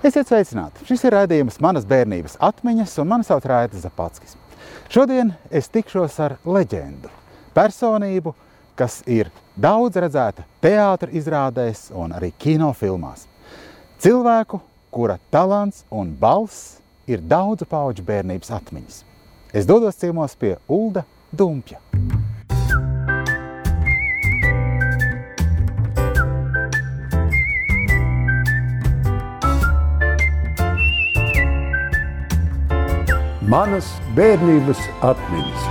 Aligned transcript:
Esiet 0.00 0.30
sveicināti! 0.30 0.86
Šis 0.88 1.02
ir 1.04 1.12
raidījums 1.12 1.58
manas 1.60 1.84
bērnības 1.84 2.38
atmiņas, 2.40 2.94
un 3.02 3.08
mani 3.10 3.26
sauc 3.28 3.44
Raita 3.44 3.76
Zapatskis. 3.76 4.32
Šodien 4.88 5.34
es 5.52 5.68
tikšos 5.68 6.16
ar 6.24 6.38
leģendu, 6.48 7.10
personību, 7.52 8.32
kas 8.80 9.02
ir 9.04 9.28
daudz 9.60 10.00
redzēta 10.00 10.46
teātra 10.64 11.12
izrādēs 11.12 11.90
un 11.92 12.16
arī 12.16 12.32
kinofilmās. 12.40 13.26
Cilvēku, 14.00 14.62
kura 14.88 15.18
talants 15.28 15.84
un 15.92 16.16
balss 16.16 16.78
ir 17.04 17.20
daudzu 17.20 17.68
pauģu 17.68 18.06
bērnības 18.08 18.56
atmiņas. 18.56 19.02
Es 19.52 19.68
dodos 19.68 20.00
ciemos 20.00 20.32
pie 20.32 20.56
Ulda 20.64 21.04
Dumpja. 21.28 21.76
Manas 33.50 33.88
bērnības 34.14 34.78
atmiņas. 35.02 35.62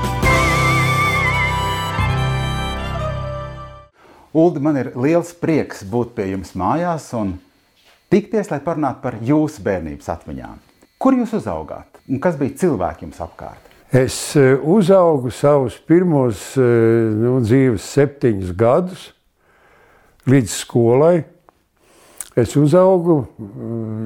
Uldi, 4.35 4.59
man 4.65 4.79
ir 4.81 4.89
liels 4.99 5.29
prieks 5.39 5.85
būt 5.88 6.11
pie 6.17 6.25
jums 6.33 6.52
mājās 6.59 7.05
un 7.15 7.38
tikties, 8.11 8.52
lai 8.52 8.59
parunātu 8.65 8.99
par 9.05 9.15
jūsu 9.23 9.63
bērnības 9.63 10.11
atmiņām. 10.11 10.59
Kur 10.99 11.21
jūs 11.21 11.38
uzaugāt 11.39 12.03
un 12.09 12.19
kas 12.19 12.35
bija 12.41 12.57
cilvēki 12.65 13.07
jums 13.07 13.23
apkārt? 13.23 13.71
Es 13.95 14.19
e, 14.35 14.57
uzaugu 14.59 15.31
savus 15.31 15.80
pirmos 15.80 16.49
e, 16.59 16.67
nu, 17.16 17.38
dzīves 17.47 17.88
septiņus 17.95 18.55
gadus 18.59 19.09
līdz 20.27 20.52
skolai. 20.66 21.21
Es 22.35 22.59
uzaugu 22.59 23.21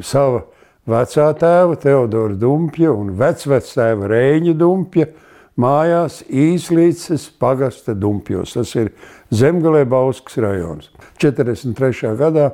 savā 0.06 0.46
vecā 0.90 1.28
tēva 1.40 1.78
Teodora 1.80 2.36
Dumpja 2.40 2.92
un 2.92 3.14
vecvectēva 3.20 4.10
Rēņa 4.12 4.56
Dumpja 4.60 5.08
mājās 5.60 6.22
Īslīces 6.28 7.30
pagasta 7.40 7.96
Dumpjos. 7.96 8.56
Tas 8.58 8.74
ir 8.76 8.92
Zemgalē 9.34 9.86
Bauskas 9.90 10.40
rajons. 10.44 10.90
43. 11.22 12.16
gadā 12.20 12.52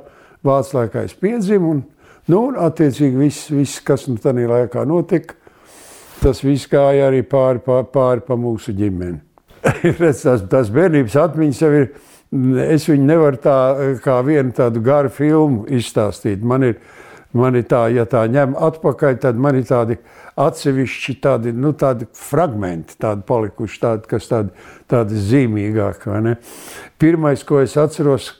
es 1.04 1.14
piedzimu 1.14 1.70
un, 1.70 1.82
nu, 2.28 2.46
un 2.48 2.56
attiecīgi 2.56 3.16
viss, 3.16 3.50
viss, 3.50 3.80
kas 3.80 4.06
nu 4.08 4.16
tanī 4.16 4.46
laikā 4.48 4.84
notika, 4.88 5.34
tas 6.20 6.42
viss 6.44 6.68
gāja 6.68 7.08
arī 7.08 7.22
pāri, 7.22 7.60
pāri, 7.64 7.88
pāri 7.92 8.24
pa 8.26 8.36
mūsu 8.36 8.72
ģimeni. 8.76 9.20
Redz, 10.00 10.22
tās, 10.24 10.46
tās 10.48 10.70
bērnības 10.72 11.16
atmiņas 11.20 11.60
jau 11.60 11.70
ir, 11.76 11.90
es 12.70 12.86
viņu 12.88 13.04
nevaru 13.04 13.40
tā 13.42 13.56
kā 14.04 14.20
vienu 14.24 14.54
tādu 14.56 14.80
garu 14.84 15.10
filmu 15.12 15.66
izstāstīt. 15.68 16.40
Man 16.40 16.64
ir, 16.70 16.78
Man 17.36 17.54
ir 17.54 17.66
tā, 17.70 17.84
ja 17.94 18.02
tā 18.10 18.24
ņem 18.26 18.56
atpakaļ, 18.58 19.20
tad 19.22 19.38
man 19.38 19.60
ir 19.60 19.66
tādi 19.68 20.00
atsevišķi 20.40 21.14
tādi, 21.22 21.52
nu, 21.54 21.70
tādi 21.78 22.08
fragmenti, 22.18 22.96
tādi 22.98 23.22
palikuši, 23.28 23.78
tādi, 23.84 24.10
kas 24.10 24.26
tādi, 24.30 24.50
tādi 24.90 25.20
zīmīgāki. 25.28 26.34
Pirmais, 26.98 27.46
ko 27.46 27.60
es 27.62 27.76
atceros, 27.78 28.32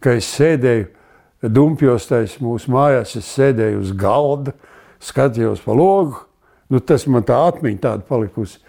ka 0.00 0.16
es 0.16 0.30
sēdēju 0.38 1.52
dumpjos, 1.52 2.08
tais 2.08 2.38
mūsu 2.40 2.72
mājās, 2.72 3.16
es 3.20 3.28
sēdēju 3.36 3.84
uz 3.84 3.92
galda, 3.98 4.56
skatījos 5.02 5.60
pa 5.64 5.76
logu, 5.76 6.24
nu, 6.72 6.80
tas 6.80 7.04
man 7.10 7.28
tā 7.28 7.36
atmiņa 7.50 7.84
tāda 7.90 8.08
palikusi. 8.08 8.62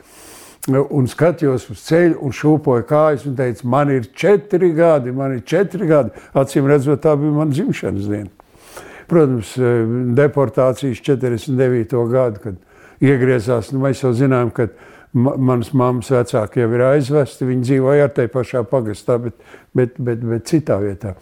Un 0.67 1.07
skatījos 1.11 1.69
uz 1.71 1.81
ceļu, 1.87 2.19
un 2.23 2.35
šūpoju 2.35 2.85
kājas, 2.87 3.25
un 3.27 3.39
teicu, 3.39 3.67
man 3.71 3.91
ir 3.91 4.07
četri 4.15 4.71
gadi, 4.75 5.11
man 5.15 5.35
ir 5.35 5.43
četri 5.47 5.87
gadi. 5.87 6.11
Acīm 6.39 6.67
redzot, 6.71 7.01
tā 7.03 7.17
bija 7.19 7.35
mana 7.35 7.51
dzimšanas 7.51 8.07
diena. 8.07 8.42
Protams, 9.11 9.55
e, 9.57 9.73
deportācijas 10.17 11.01
49. 11.03 11.95
gadu, 12.11 12.41
kad 12.43 13.03
iegriezās, 13.03 13.71
nu, 13.73 13.81
mēs 13.83 14.03
jau 14.03 14.13
zinām, 14.15 14.51
ka 14.55 14.69
manas 15.13 15.73
mammas 15.77 16.09
vecāki 16.13 16.63
jau 16.63 16.69
ir 16.73 16.85
aizvesti, 16.87 17.47
viņi 17.47 17.67
dzīvoja 17.67 18.07
ar 18.07 18.13
tai 18.15 18.27
pašā 18.31 18.63
pagastā, 18.69 19.19
bet, 19.21 19.37
bet, 19.75 19.97
bet, 19.99 20.23
bet 20.25 20.47
citā 20.49 20.79
vietā. 20.81 21.13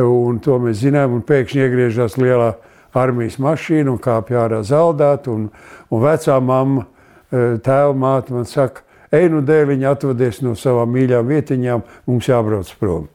Un 0.00 0.40
to 0.42 0.58
mēs 0.58 0.80
zinām, 0.82 1.14
un 1.14 1.22
pēkšņi 1.26 1.62
iegriežās 1.62 2.18
lielā 2.18 2.54
armijas 2.98 3.38
mašīna 3.42 3.92
un 3.92 4.00
kāpj 4.02 4.38
ārā 4.38 4.62
zaldāt, 4.66 5.28
un, 5.30 5.48
un 5.90 6.02
vecā 6.02 6.40
mamma, 6.42 6.86
e, 7.30 7.44
tēva 7.62 7.94
māte 7.94 8.34
man 8.34 8.48
saka, 8.50 8.82
ej 9.14 9.28
nu 9.30 9.42
dēliņa 9.46 9.94
atvadies 9.94 10.42
no 10.42 10.56
savām 10.58 10.90
mīļām 10.94 11.30
vietiņām, 11.30 11.84
mums 12.10 12.30
jābrauc 12.30 12.74
prom. 12.80 13.06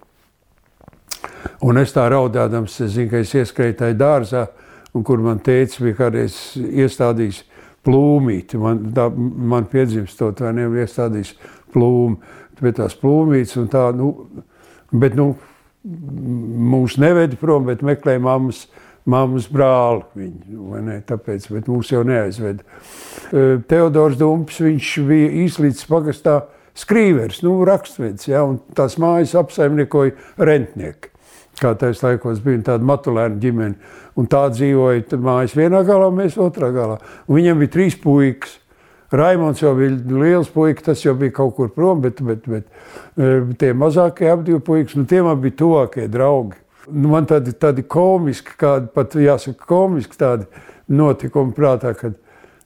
Un 1.65 1.79
es 1.81 1.93
tā 1.95 2.05
raudādams, 2.11 2.79
es 2.83 2.95
zinu, 2.95 3.11
ka 3.11 3.21
es 3.23 3.33
ieskrēju 3.35 3.93
dārzā, 3.99 4.47
un 4.95 5.05
kur 5.05 5.21
man 5.23 5.41
teica, 5.43 5.83
bija 5.83 5.97
kādreiz 6.05 6.35
iestādījis 6.57 7.43
plūmīti. 7.85 8.59
Man, 8.61 8.83
tā, 8.95 9.07
man 9.13 9.67
piedzimstot, 9.71 10.41
vai 10.43 10.53
ne, 10.57 10.67
iestādījis 10.83 11.33
plūmu, 11.73 12.19
bet 12.59 12.79
tās 12.79 12.97
plūmītes 12.99 13.59
un 13.61 13.69
tā, 13.71 13.89
nu, 13.95 14.11
bet, 14.91 15.15
nu, 15.19 15.33
mūs 15.83 16.97
nevedi 16.99 17.39
prom, 17.39 17.67
bet 17.69 17.83
meklēja 17.85 18.21
mammas, 18.23 18.65
mammas 19.09 19.47
brāli 19.51 20.03
viņu, 20.19 20.79
ne, 20.85 20.99
tāpēc, 21.07 21.47
bet 21.53 21.69
mūs 21.71 21.93
jau 21.93 22.03
neaizveda. 22.07 22.65
Teodors 23.69 24.19
Dumpis, 24.19 24.59
viņš 24.65 24.95
bija 25.07 25.29
īslīdz 25.45 25.85
pagastā 25.89 26.41
skrīvers, 26.79 27.43
nu, 27.45 27.55
rakstvedis, 27.67 28.27
ja, 28.31 28.43
un 28.47 28.59
tās 28.75 28.97
mājas 29.01 29.37
apsaimniekoja 29.39 30.17
rentnieki 30.49 31.13
kā 31.61 31.73
tajos 31.79 32.01
laikos 32.03 32.39
bija 32.43 32.63
tāda 32.71 32.87
matulēna 32.87 33.39
ģimene. 33.41 33.75
Un 34.19 34.27
tā 34.31 34.45
dzīvoja 34.51 35.19
mājas 35.23 35.55
vienā 35.57 35.83
galā, 35.87 36.09
mēs 36.13 36.39
otrā 36.39 36.71
galā. 36.75 36.97
Un 37.27 37.39
viņam 37.39 37.61
bija 37.63 37.75
trīs 37.77 37.99
puikas. 37.99 38.57
Raimons 39.09 39.61
jau 39.61 39.71
bija 39.73 39.95
liels 40.13 40.51
puisis, 40.53 40.83
tas 40.85 41.01
jau 41.01 41.15
bija 41.17 41.33
kaut 41.39 41.55
kur 41.57 41.71
prom, 41.73 42.01
bet, 42.03 42.19
bet, 42.21 42.45
bet 42.45 42.67
e, 43.17 43.39
tie 43.57 43.71
mazākie 43.73 44.29
ap 44.29 44.43
divi 44.45 44.59
puikas, 44.61 44.93
nu, 44.99 45.07
tie 45.09 45.23
man 45.25 45.39
bija 45.41 45.57
tuvākie 45.63 46.05
draugi. 46.11 46.59
Nu, 46.89 47.09
man 47.09 47.25
tādi, 47.29 47.55
tādi 47.57 47.85
komiski, 47.89 48.53
kādi 48.59 48.91
pat 48.93 49.17
jāsaka, 49.17 49.65
komiski 49.69 50.19
tādi 50.19 50.45
notikumi 50.93 51.55
prātā, 51.57 51.95
kad 51.97 52.17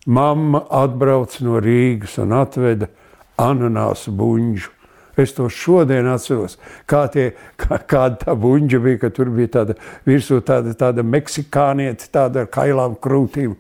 mamma 0.05 0.65
atbrauc 0.83 1.35
no 1.43 1.63
Rīgas 1.63 2.17
un 2.23 2.35
atveda 2.35 2.91
ananāsu 3.39 4.11
buļģu. 4.15 4.71
Es 5.17 5.35
to 5.37 5.45
šodien 5.45 6.07
atceros, 6.09 6.55
kā 6.89 7.03
tie, 7.13 7.27
kā, 7.61 7.77
kāda 7.85 8.17
tā 8.23 8.33
buļģa 8.39 8.79
bija, 8.81 8.99
ka 9.03 9.11
tur 9.13 9.29
bija 9.33 9.51
tāda 9.59 9.75
virsū 10.09 10.39
tāda, 10.45 10.73
tāda 10.77 11.05
meksikānieta, 11.05 12.07
tāda 12.13 12.43
ar 12.43 12.49
kailām 12.53 12.95
krūtīm, 12.97 13.53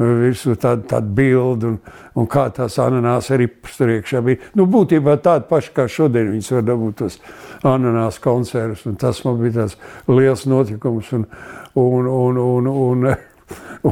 virsū 0.00 0.56
tāda, 0.56 0.86
tāda 0.94 1.12
bilda 1.18 1.74
un, 1.74 1.76
un 2.16 2.30
kā 2.30 2.46
tās 2.56 2.78
ananās 2.80 3.28
ripas 3.36 3.76
tur 3.76 3.92
iekšā 3.98 4.24
bija. 4.24 4.40
Nu, 4.56 4.64
būtībā 4.70 5.18
tāda 5.20 5.44
paša, 5.50 5.74
kā 5.76 5.88
šodien 5.92 6.32
viņas 6.32 6.50
var 6.56 6.66
dabūt 6.72 6.98
tos 7.02 7.20
ananās 7.68 8.18
koncertus, 8.24 8.88
un 8.88 8.96
tas 9.00 9.20
man 9.28 9.38
bija 9.44 9.60
tāds 9.60 9.78
liels 10.08 10.48
notikums. 10.48 11.12
Un, 11.12 11.28
un, 11.74 12.08
un, 12.08 12.40
un, 12.40 12.66
un, 12.72 13.08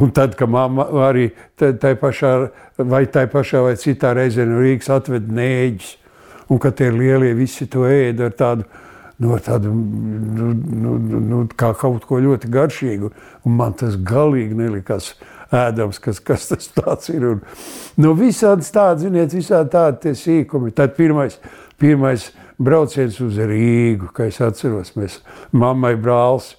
un 0.01 0.13
tad, 0.17 0.37
kad 0.41 0.49
mamma 0.49 0.89
arī 1.11 1.29
tai 1.61 1.93
pašā, 2.01 2.37
vai 2.79 3.05
tai 3.13 3.29
pašā 3.29 3.67
vai 3.69 3.77
citā 3.81 4.17
reizē 4.17 4.49
no 4.49 4.65
Rīgas 4.65 4.89
atved 4.97 5.29
nēģis, 5.29 5.99
un 6.53 6.61
ka 6.61 6.73
tie 6.77 6.91
lielie 6.93 7.33
visi 7.37 7.67
to 7.71 7.87
ēda 7.89 8.29
ar 8.29 8.35
tādu, 8.37 8.67
no 9.23 9.39
tādu 9.41 9.73
nu, 9.73 10.51
nu, 10.53 10.97
nu, 11.31 11.43
kā 11.57 11.73
kaut 11.79 12.05
ko 12.09 12.21
ļoti 12.21 12.51
garšīgu. 12.53 13.13
Un 13.49 13.57
man 13.57 13.77
tas 13.79 13.97
galīgi 13.97 14.59
nelikās 14.59 15.15
ēdams, 15.53 16.01
kas, 16.03 16.21
kas 16.25 16.49
tas 16.77 17.09
ir. 17.13 17.29
Un, 17.31 17.43
nu, 18.03 18.15
visādi 18.19 18.69
tādi, 18.75 19.07
ziniet, 19.07 19.37
visādi 19.37 19.73
tādi 19.73 20.03
tie 20.05 20.15
sīkumi. 20.19 20.75
Tad 20.77 20.97
pirmais, 20.99 21.39
pirmais 21.81 22.31
brauciens 22.63 23.19
uz 23.25 23.41
Rīgu, 23.41 24.13
kā 24.15 24.29
es 24.31 24.41
atceros, 24.45 24.95
mēs 24.99 25.21
mammai 25.57 25.95
brālis, 26.01 26.55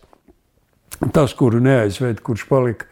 tas, 1.14 1.34
kuru 1.38 1.62
neaizved, 1.64 2.22
kurš 2.26 2.48
palika, 2.50 2.90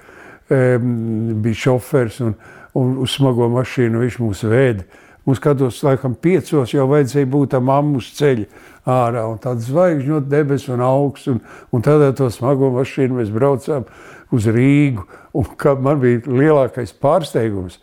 bija 0.51 1.57
šofers 1.57 2.17
un, 2.25 2.33
un 2.75 2.97
uz 3.03 3.13
smago 3.15 3.47
mašīnu 3.53 4.01
viņš 4.01 4.17
mūs 4.19 4.43
vēda 4.51 5.00
Mums 5.25 5.41
kādos 5.41 5.83
laikam 5.85 6.15
piecos 6.17 6.71
jau 6.73 6.87
vajadzēja 6.89 7.29
būt 7.29 7.51
tam 7.53 7.67
mammas 7.69 8.07
ceļa 8.17 8.47
ārā, 8.89 9.27
un 9.29 9.37
tāds 9.41 9.67
zvaigžņot 9.69 10.25
debesis 10.31 10.71
un 10.73 10.81
augsts, 10.81 11.29
un, 11.29 11.37
un 11.69 11.85
ar 11.85 12.15
to 12.17 12.29
smago 12.33 12.71
mašīnu 12.73 13.19
mēs 13.19 13.29
braucām 13.33 13.85
uz 14.33 14.47
Rīgu, 14.49 15.05
un 15.37 15.45
man 15.85 16.01
bija 16.01 16.23
lielākais 16.25 16.95
pārsteigums. 16.97 17.77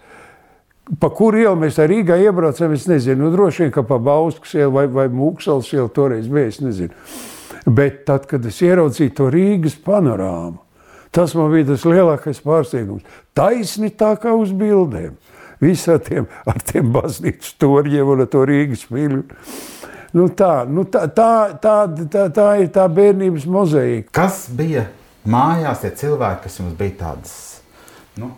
Pa 0.98 1.12
kuru 1.14 1.38
ielu 1.44 1.54
mēs 1.60 1.78
ar 1.78 1.90
Rīgā 1.92 2.16
iebraucām, 2.24 2.72
es 2.74 2.88
nezinu, 2.88 3.26
nu, 3.26 3.32
droši 3.36 3.66
vien, 3.66 3.72
ka 3.72 3.84
pa 3.86 4.00
Bauskas 4.02 4.56
ielu 4.56 4.72
vai, 4.72 4.86
vai 4.88 5.06
Mūksels 5.12 5.70
ielu 5.76 5.90
toreiz 5.94 6.26
bija, 6.32 6.48
es 6.48 6.62
nezinu. 6.64 6.96
Bet 7.68 8.06
tad, 8.08 8.24
kad 8.26 8.46
es 8.48 8.58
ieraudzīju 8.64 9.14
to 9.14 9.28
Rīgas 9.30 9.76
panorāmu, 9.84 10.56
tas 11.14 11.36
man 11.36 11.52
bija 11.52 11.70
tas 11.74 11.84
lielākais 11.86 12.40
pārsteigums. 12.42 13.04
Taisni 13.36 13.92
tā 13.94 14.14
kā 14.18 14.32
uz 14.34 14.50
bildēm 14.56 15.14
visā 15.62 15.98
tiem, 16.02 16.28
ar 16.48 16.62
tiem 16.64 16.92
baznīcas 16.94 17.56
torņiem 17.60 18.14
un 18.14 18.24
to 18.30 18.44
Rīgas 18.48 18.86
mīlu. 18.94 19.24
Nu 20.16 20.28
tā, 20.32 20.62
nu 20.64 20.86
tā, 20.88 21.04
tā, 21.12 21.30
tā, 21.60 21.76
tā, 22.08 22.28
tā 22.32 22.48
ir 22.62 22.70
tā 22.72 22.86
bērnības 22.88 23.44
mozaīka. 23.44 24.12
Kas 24.16 24.46
bija 24.56 24.86
mājās 25.28 25.82
tie 25.84 25.92
cilvēki, 26.00 26.46
kas 26.46 26.56
jums 26.62 26.78
bija 26.78 26.96
tādas 27.02 27.34
nu, 28.16 28.30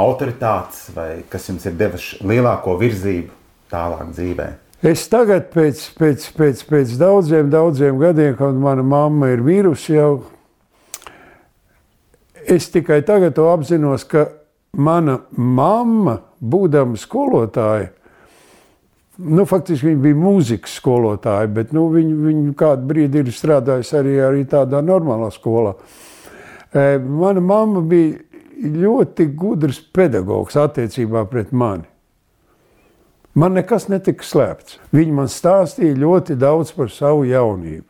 autoritātes 0.00 0.88
vai 0.96 1.10
kas 1.28 1.50
jums 1.50 1.68
ir 1.68 1.76
devuši 1.76 2.24
lielāko 2.24 2.78
virzību 2.80 3.36
tālāk 3.72 4.08
dzīvē? 4.14 4.48
Es 4.80 5.04
tagad, 5.12 5.50
pēc, 5.52 5.82
pēc, 5.98 6.24
pēc, 6.38 6.60
pēc 6.64 6.92
daudziem, 6.96 7.50
daudziem 7.52 7.98
gadiem, 8.00 8.32
kad 8.38 8.56
mana 8.56 8.80
mamma 8.80 9.28
ir 9.28 9.42
mirusi 9.44 9.98
jau, 9.98 10.22
es 12.48 12.70
tikai 12.72 13.02
tagad 13.04 13.36
to 13.36 13.44
apzinos, 13.52 14.06
ka 14.08 14.30
mana 14.72 15.18
mamma, 15.36 16.16
būdama 16.40 16.98
skolotāja, 16.98 17.90
nu, 19.20 19.44
faktiski 19.48 19.90
viņa 19.90 20.02
bija 20.04 20.18
mūzikas 20.18 20.78
skolotāja, 20.80 21.50
bet 21.52 21.74
nu, 21.76 21.88
viņa, 21.92 22.16
viņa 22.26 22.56
kādu 22.58 22.88
brīdi 22.88 23.20
ir 23.20 23.32
strādājusi 23.34 23.96
arī, 24.00 24.16
arī 24.24 24.46
tādā 24.48 24.80
normālā 24.84 25.28
skolā. 25.34 25.76
E, 26.72 26.98
mana 26.98 27.42
mamma 27.44 27.84
bija 27.84 28.18
ļoti 28.60 29.26
gudrs 29.36 29.80
pedagogs 29.92 30.56
attiecībā 30.60 31.24
pret 31.30 31.52
mani. 31.52 31.86
Man 33.34 33.54
nekas 33.54 33.86
netika 33.88 34.26
slēpts. 34.26 34.80
Viņa 34.90 35.14
man 35.14 35.28
stāstīja 35.30 35.94
ļoti 36.02 36.34
daudz 36.40 36.72
par 36.74 36.90
savu 36.90 37.28
jaunību. 37.28 37.86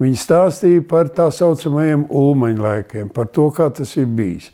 Viņa 0.00 0.18
stāstīja 0.18 0.82
par 0.88 1.10
tā 1.14 1.28
saucamajiem 1.32 2.06
ulmaņa 2.10 2.64
laikiem, 2.64 3.10
par 3.14 3.28
to, 3.30 3.50
kā 3.54 3.68
tas 3.70 3.92
ir 4.00 4.08
bijis. 4.10 4.48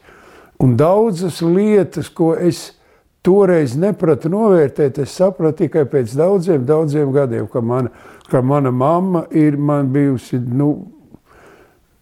Un 0.61 0.75
daudzas 0.76 1.40
lietas, 1.40 2.11
ko 2.12 2.34
es 2.37 2.79
toreiz 3.26 3.75
nepratu 3.78 4.31
novērtēt, 4.32 5.00
es 5.02 5.17
sapratu 5.17 5.64
tikai 5.64 5.84
pēc 5.90 6.14
daudziem, 6.19 6.64
daudziem 6.67 7.12
gadiem, 7.14 7.49
ka 7.50 7.62
mana, 7.64 7.93
ka 8.31 8.43
mana 8.43 8.72
mamma 8.72 9.26
ir 9.31 9.58
man 9.58 9.90
bijusi 9.93 10.40
nu, 10.40 10.70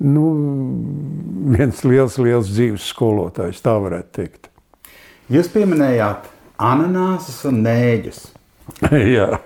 nu, 0.05 0.27
viens 1.57 1.83
liels, 1.85 2.19
liels 2.23 2.53
dzīves 2.53 2.91
skolotājs, 2.93 3.63
tā 3.65 3.75
varētu 3.83 4.15
teikt. 4.21 4.51
Jūs 5.33 5.51
pieminējāt 5.53 6.31
ananāsus 6.59 7.43
un 7.49 7.63
nēģus. 7.67 8.23
Jā. 9.17 9.43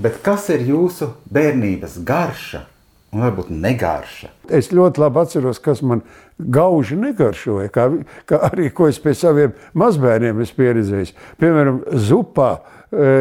Bet 0.00 0.20
kas 0.24 0.48
ir 0.54 0.62
jūsu 0.68 1.12
bērnības 1.32 1.98
garša 2.06 2.64
un 3.10 3.24
varbūt 3.24 3.50
negarša? 3.52 4.30
Es 4.52 4.70
ļoti 4.74 5.02
labi 5.02 5.22
atceros, 5.22 5.60
kas 5.62 5.82
man 5.86 6.02
gauži 6.38 6.98
negaršoja, 7.00 7.68
kā, 7.74 7.86
kā 8.28 8.40
arī 8.50 8.70
ko 8.74 8.88
es 8.90 9.00
pie 9.02 9.14
saviem 9.18 9.54
mazbērniem 9.78 10.42
esmu 10.44 10.62
pieredzējis. 10.62 11.14
Piemēram, 11.40 11.80
zupā 12.08 12.50
e, 12.90 13.14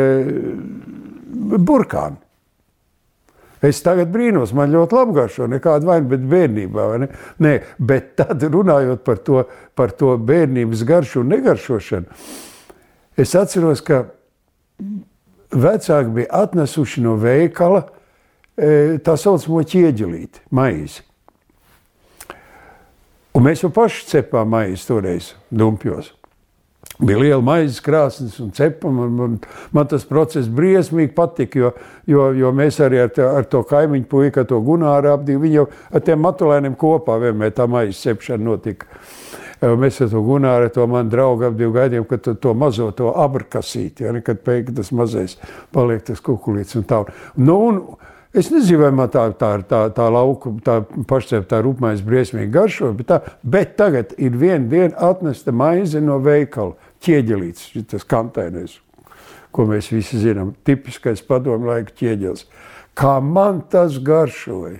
burkāni. 1.58 2.20
Es 3.66 3.82
tagad 3.84 4.08
brīnos, 4.14 4.54
man 4.56 4.72
ļoti 4.72 4.96
labi 4.96 5.18
garšo, 5.18 5.50
nekāda 5.52 5.90
vaina, 5.90 6.08
bet 6.08 6.22
bērnībā. 6.32 6.86
Ne? 7.02 7.10
Nē, 7.44 7.56
bet 7.84 8.14
tad 8.22 8.46
runājot 8.48 9.02
par 9.04 9.20
to, 9.20 9.42
par 9.76 9.92
to 10.00 10.14
bērnības 10.16 10.86
garšu 10.88 11.26
un 11.26 11.34
negaršošanu, 11.34 12.22
Es 13.20 13.34
atceros, 13.36 13.82
ka 13.84 14.06
vecāki 15.52 16.14
bija 16.16 16.44
atnesuši 16.46 17.02
no 17.04 17.18
veikala 17.20 17.82
e, 17.84 17.99
tā 19.06 19.16
saucamo 19.20 19.64
ķieģelīti, 19.64 20.46
maizi. 20.52 21.04
Un 23.38 23.46
mēs 23.46 23.62
jau 23.64 23.70
paši 23.72 24.08
cepām 24.10 24.50
maizi 24.52 24.88
toreiz 24.90 25.34
dumpjos. 25.50 26.14
Bija 27.00 27.20
liela 27.22 27.44
maizes 27.44 27.80
krāsnes 27.80 28.36
un 28.44 28.50
cepama. 28.52 29.06
Man, 29.08 29.38
man 29.72 29.88
tas 29.88 30.04
process 30.08 30.50
briesmīgi 30.52 31.14
patika, 31.16 31.62
jo, 31.62 31.70
jo, 32.10 32.26
jo 32.36 32.52
mēs 32.56 32.82
arī 32.84 33.00
ar, 33.06 33.14
tā, 33.16 33.30
ar 33.40 33.48
to 33.48 33.62
kaimiņu 33.68 34.08
puiku, 34.12 34.44
to 34.48 34.60
Gunāru 34.66 35.14
apdīvu, 35.14 35.46
viņi 35.46 35.60
jau 35.62 35.66
ar 35.70 36.04
tiem 36.04 36.20
matulēniem 36.26 36.76
kopā 36.80 37.16
vienmēr 37.24 37.56
tā 37.56 37.70
maizes 37.72 38.02
cepšana 38.04 38.44
notika. 38.44 38.90
Mēs 39.80 40.02
ar 40.04 40.12
to 40.12 40.26
Gunāru, 40.28 40.68
to 40.76 40.88
manu 40.92 41.12
draugu 41.14 41.48
ap 41.48 41.56
divu 41.60 41.78
gadiem, 41.78 42.04
kad 42.08 42.24
to, 42.26 42.36
to 42.36 42.54
mazo 42.56 42.92
to 42.96 43.14
abrakasīti, 43.16 44.08
ja, 44.08 44.14
kad 44.24 44.44
pēkšņi 44.44 44.76
tas 44.82 44.92
mazais 44.96 45.40
paliek 45.76 46.04
tas 46.08 46.20
kukulīts 46.24 46.76
un 46.80 46.88
tā. 46.88 47.06
Nu, 47.40 47.60
un, 47.70 47.82
Es 48.30 48.52
nezinu, 48.54 48.84
vai 48.84 48.92
man 48.94 49.10
tā, 49.10 49.24
tā, 49.34 49.56
tā, 49.66 49.80
tā 49.90 50.06
lauka, 50.14 50.52
tā 50.62 50.76
pašceptā 51.10 51.64
rupmaize 51.66 52.06
briesmīgi 52.06 52.52
garšo, 52.54 52.92
bet, 53.00 53.08
tā, 53.10 53.18
bet 53.42 53.74
tagad 53.80 54.14
ir 54.22 54.38
viena 54.38 54.70
diena 54.70 54.94
atnesta 55.10 55.50
maize 55.50 55.98
no 56.04 56.20
veikala, 56.22 56.76
ķieģelīts, 57.02 57.72
tas 57.90 58.06
kantēnēs, 58.06 58.78
ko 59.50 59.66
mēs 59.72 59.90
visi 59.90 60.22
zinām, 60.22 60.54
tipiskais 60.62 61.26
padomu 61.26 61.72
laika 61.72 61.96
ķieģels. 62.04 62.46
Kā 62.94 63.18
man 63.24 63.64
tas 63.72 63.98
garšoja. 63.98 64.78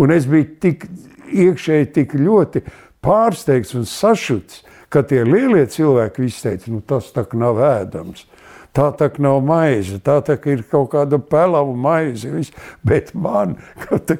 Un 0.00 0.14
es 0.14 0.24
biju 0.24 0.48
tik 0.62 0.88
iekšēji 1.28 1.92
tik 1.92 2.16
ļoti 2.16 2.64
pārsteigts 3.04 3.76
un 3.76 3.84
sašuts, 3.84 4.62
ka 4.92 5.02
tie 5.04 5.26
lielie 5.28 5.66
cilvēki 5.68 6.24
visi 6.24 6.46
teica, 6.46 6.72
nu 6.72 6.80
tas 6.80 7.12
tā 7.12 7.26
nav 7.36 7.60
ēdams. 7.60 8.24
Tā 8.72 8.86
tā 8.96 9.10
nav 9.20 9.42
maize, 9.44 9.98
tā 10.00 10.14
tā 10.24 10.38
ir 10.48 10.62
kaut 10.70 10.94
kāda 10.94 11.18
pelava 11.20 11.74
maize. 11.76 12.30
Viss. 12.32 12.54
Bet 12.80 13.12
man 13.12 13.58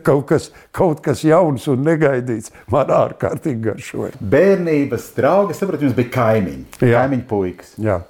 kaut 0.05 0.27
kas, 0.29 0.51
kaut 0.77 1.01
kas 1.05 1.25
jauns 1.25 1.65
un 1.73 1.81
negaidīts, 1.87 2.53
man 2.73 2.93
ārkārtīgi 2.93 3.65
garšoja. 3.71 4.13
Bērnības 4.21 5.09
draugi, 5.17 5.57
saprotu, 5.57 5.89
jums 5.89 5.97
bija 5.97 6.13
kaimiņi, 6.19 6.67
Jā. 6.85 6.99
kaimiņu 6.99 7.29
puikas. 7.31 7.73
Jā. 7.81 8.03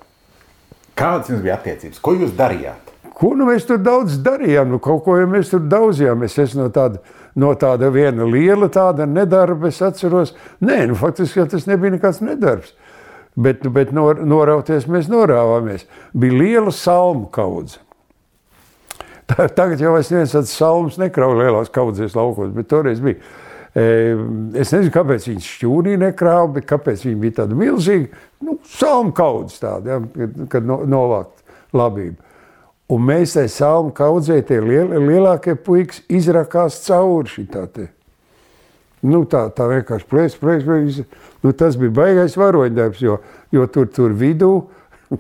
Kādas 0.99 1.31
jums 1.31 1.47
bija 1.47 1.61
attiecības? 1.61 2.03
Ko 2.03 2.17
jūs 2.19 2.35
darījāt? 2.39 2.91
Ko 3.15 3.37
nu 3.39 3.47
mēs 3.47 3.69
tur 3.69 3.79
daudz 3.79 4.19
darījām? 4.25 4.73
Nu, 4.75 4.83
kaut 4.83 5.05
ko 5.07 5.15
jau 5.21 5.31
mēs 5.31 5.53
tur 5.53 5.63
daudzījām. 5.63 6.25
Es 6.27 6.35
esmu 6.43 6.65
no 6.65 6.71
tāda 6.75 6.99
no 7.39 7.53
tāda 7.57 7.89
viena 7.93 8.27
liela 8.29 8.69
tāda 8.73 9.07
nedarba, 9.09 9.71
es 9.71 9.81
atceros, 9.85 10.35
nē, 10.61 10.83
nu, 10.91 10.97
faktiski 10.99 11.45
tas 11.49 11.69
nebija 11.69 11.97
nekāds 11.97 12.21
nedarbs. 12.25 12.75
Bet, 13.37 13.65
bet 13.73 13.95
nor, 13.97 14.21
norauties 14.29 14.85
mēs 14.93 15.09
norāvāmies. 15.09 15.87
Bija 16.13 16.37
liela 16.37 16.73
salmu 16.75 17.31
kaudze. 17.33 17.81
Tagad 19.33 19.81
jau 19.81 19.95
es 19.97 20.11
neviens 20.13 20.35
tāds 20.35 20.53
salmus 20.53 20.99
nekrauju 21.01 21.39
lielās 21.41 21.73
kaudzēs 21.73 22.17
laukos, 22.19 22.53
bet 22.53 22.69
toreiz 22.69 23.01
bija. 23.01 23.23
E, 23.73 23.85
es 24.61 24.73
nezinu, 24.75 24.93
kāpēc 24.93 25.31
viņas 25.31 25.49
šķūnī 25.55 25.95
nekrāva, 26.03 26.51
bet 26.59 26.67
kāpēc 26.69 27.07
viņi 27.07 27.21
bija 27.23 27.39
tāda 27.41 27.57
milzīga, 27.57 28.21
nu, 28.45 28.59
salmu 28.75 29.15
kaudzes 29.17 29.63
tāda, 29.63 29.95
ja, 29.95 30.03
kad, 30.19 30.43
kad 30.53 30.69
no, 30.69 30.83
novākt 30.85 31.41
labību. 31.73 32.19
Un 32.93 33.07
mēs 33.09 33.33
tai 33.39 33.47
salmu 33.49 33.95
kaudzē, 33.97 34.43
tie 34.45 34.61
liel, 34.61 34.93
lielākie 35.01 35.55
puikas 35.57 36.03
izrakās 36.13 36.83
cauri 36.85 37.33
šitā 37.33 37.65
te. 37.73 37.89
Nu, 39.03 39.25
tā, 39.27 39.49
tā 39.51 39.67
vienkārši 39.71 40.07
plēs, 40.11 40.37
plēs, 40.39 40.63
plēs. 40.67 41.01
Nu, 41.43 41.51
tas 41.59 41.79
bija 41.81 41.95
baigais 41.97 42.37
varoņdarbs, 42.39 43.03
jo, 43.03 43.19
jo 43.55 43.67
tur, 43.75 43.89
tur 43.91 44.15
vidū 44.15 44.53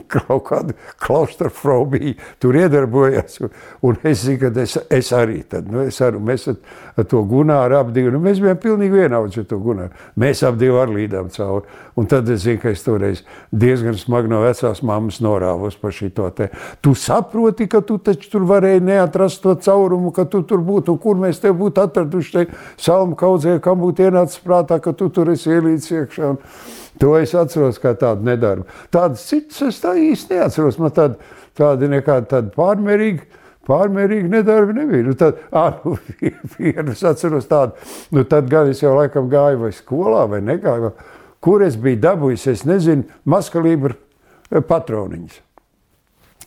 kaut 0.13 0.45
kāda 0.49 0.77
klaustrofobija 1.03 2.15
tur 2.43 2.57
iedarbojās. 2.59 3.41
Un, 3.43 3.53
un 3.89 3.99
es 4.09 4.25
zinu, 4.27 4.41
ka 4.43 4.53
es, 4.63 4.77
es 4.91 5.13
arī 5.17 5.43
tad, 5.49 5.69
nu, 5.71 5.83
es 5.87 6.01
arī, 6.05 6.21
mēs 6.23 6.49
ar, 6.53 6.59
to 7.09 7.23
Gunāru 7.29 7.79
apdivu, 7.81 8.13
nu, 8.15 8.23
mēs 8.23 8.41
bijām 8.43 8.61
pilnīgi 8.63 9.03
vienaudži 9.03 9.43
ar 9.43 9.49
to 9.51 9.59
Gunāru. 9.63 10.05
Mēs 10.21 10.43
apdivu 10.47 10.81
ar 10.83 10.93
līdām 10.93 11.31
cauri. 11.35 11.81
Un 11.99 12.09
tad 12.09 12.29
es 12.33 12.45
zinu, 12.47 12.61
ka 12.63 12.73
es 12.73 12.85
toreiz 12.85 13.23
diezgan 13.53 13.97
smagi 13.99 14.31
no 14.33 14.43
vecās 14.45 14.83
mammas 14.87 15.21
norāvos 15.25 15.77
par 15.81 15.95
šito 15.95 16.29
te. 16.37 16.49
Tu 16.81 16.95
saproti, 16.99 17.69
ka 17.71 17.83
tu 17.87 17.99
taču 18.03 18.31
tur 18.33 18.47
varēji 18.49 18.85
neatrast 18.87 19.43
to 19.45 19.55
caurumu, 19.61 20.13
ka 20.15 20.25
tu 20.31 20.43
tur 20.49 20.63
būtu, 20.65 20.95
un 20.95 21.03
kur 21.03 21.21
mēs 21.21 21.43
te 21.43 21.53
būtu 21.53 21.85
atraduši 21.85 22.33
te 22.37 22.47
salmu 22.81 23.19
kaudzē, 23.19 23.59
kam 23.63 23.83
būtu 23.83 24.09
ienācis 24.09 24.41
prātā, 24.45 24.81
ka 24.83 24.95
tu 24.97 25.11
tur 25.13 25.33
esi 25.35 25.53
ielīdz 25.53 25.91
iekšā. 25.99 26.33
Un, 26.33 26.41
To 27.01 27.15
es 27.17 27.33
atceros 27.35 27.79
kā 27.81 27.95
tādu 27.99 28.27
nedarbu. 28.27 28.67
Tādas 28.93 29.25
citas 29.29 29.63
es 29.65 29.81
tā 29.81 29.95
īsti 29.97 30.37
neatceros. 30.37 30.79
Man 30.83 30.93
tāda, 30.97 31.17
tāda 31.59 31.89
nekāda 31.89 32.29
tāda 32.37 32.53
pārmērīga. 32.57 33.41
Pārmērīgi 33.63 34.27
nedarbi 34.27 34.75
nebija. 34.75 35.07
Nu, 35.07 35.15
tad, 35.15 35.39
à, 35.55 35.69
nu, 35.85 35.95
vienu 36.57 36.93
es 36.97 37.03
atceros 37.07 37.47
tādu, 37.51 37.79
nu, 38.11 38.25
tad 38.27 38.49
gan 38.51 38.71
es 38.73 38.83
jau 38.83 38.97
laikam 38.97 39.29
gāju 39.31 39.61
vai 39.63 39.71
skolā, 39.77 40.25
vai 40.31 40.41
negāju, 40.43 40.91
kur 41.43 41.63
es 41.63 41.77
biju 41.79 42.01
dabūjis, 42.03 42.49
es 42.51 42.65
nezinu, 42.67 43.07
maskalībra 43.23 43.95
eh, 43.95 44.65
patroniņas. 44.67 45.39